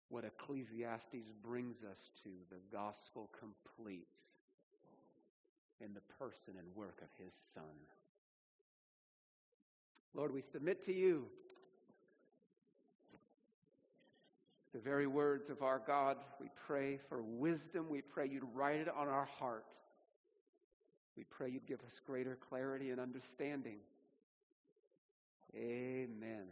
What 0.09 0.25
Ecclesiastes 0.25 1.33
brings 1.43 1.83
us 1.83 2.11
to, 2.23 2.31
the 2.51 2.61
gospel 2.73 3.31
completes 3.39 4.21
in 5.81 5.95
the 5.95 6.01
person 6.19 6.55
and 6.59 6.67
work 6.75 7.03
of 7.03 7.25
his 7.25 7.35
Son. 7.35 7.65
Lord, 10.15 10.33
we 10.33 10.41
submit 10.41 10.85
to 10.85 10.93
you 10.93 11.27
the 14.73 14.79
very 14.79 15.07
words 15.07 15.51
of 15.51 15.63
our 15.63 15.81
God. 15.85 16.17
We 16.41 16.49
pray 16.67 16.99
for 17.09 17.23
wisdom. 17.23 17.87
We 17.89 18.01
pray 18.01 18.29
you'd 18.29 18.47
write 18.55 18.81
it 18.81 18.89
on 18.89 19.09
our 19.09 19.29
heart. 19.39 19.77
We 21.17 21.25
pray 21.25 21.51
you'd 21.51 21.67
give 21.67 21.81
us 21.81 22.01
greater 22.05 22.37
clarity 22.49 22.91
and 22.91 23.01
understanding. 23.01 23.79
Amen. 25.57 26.47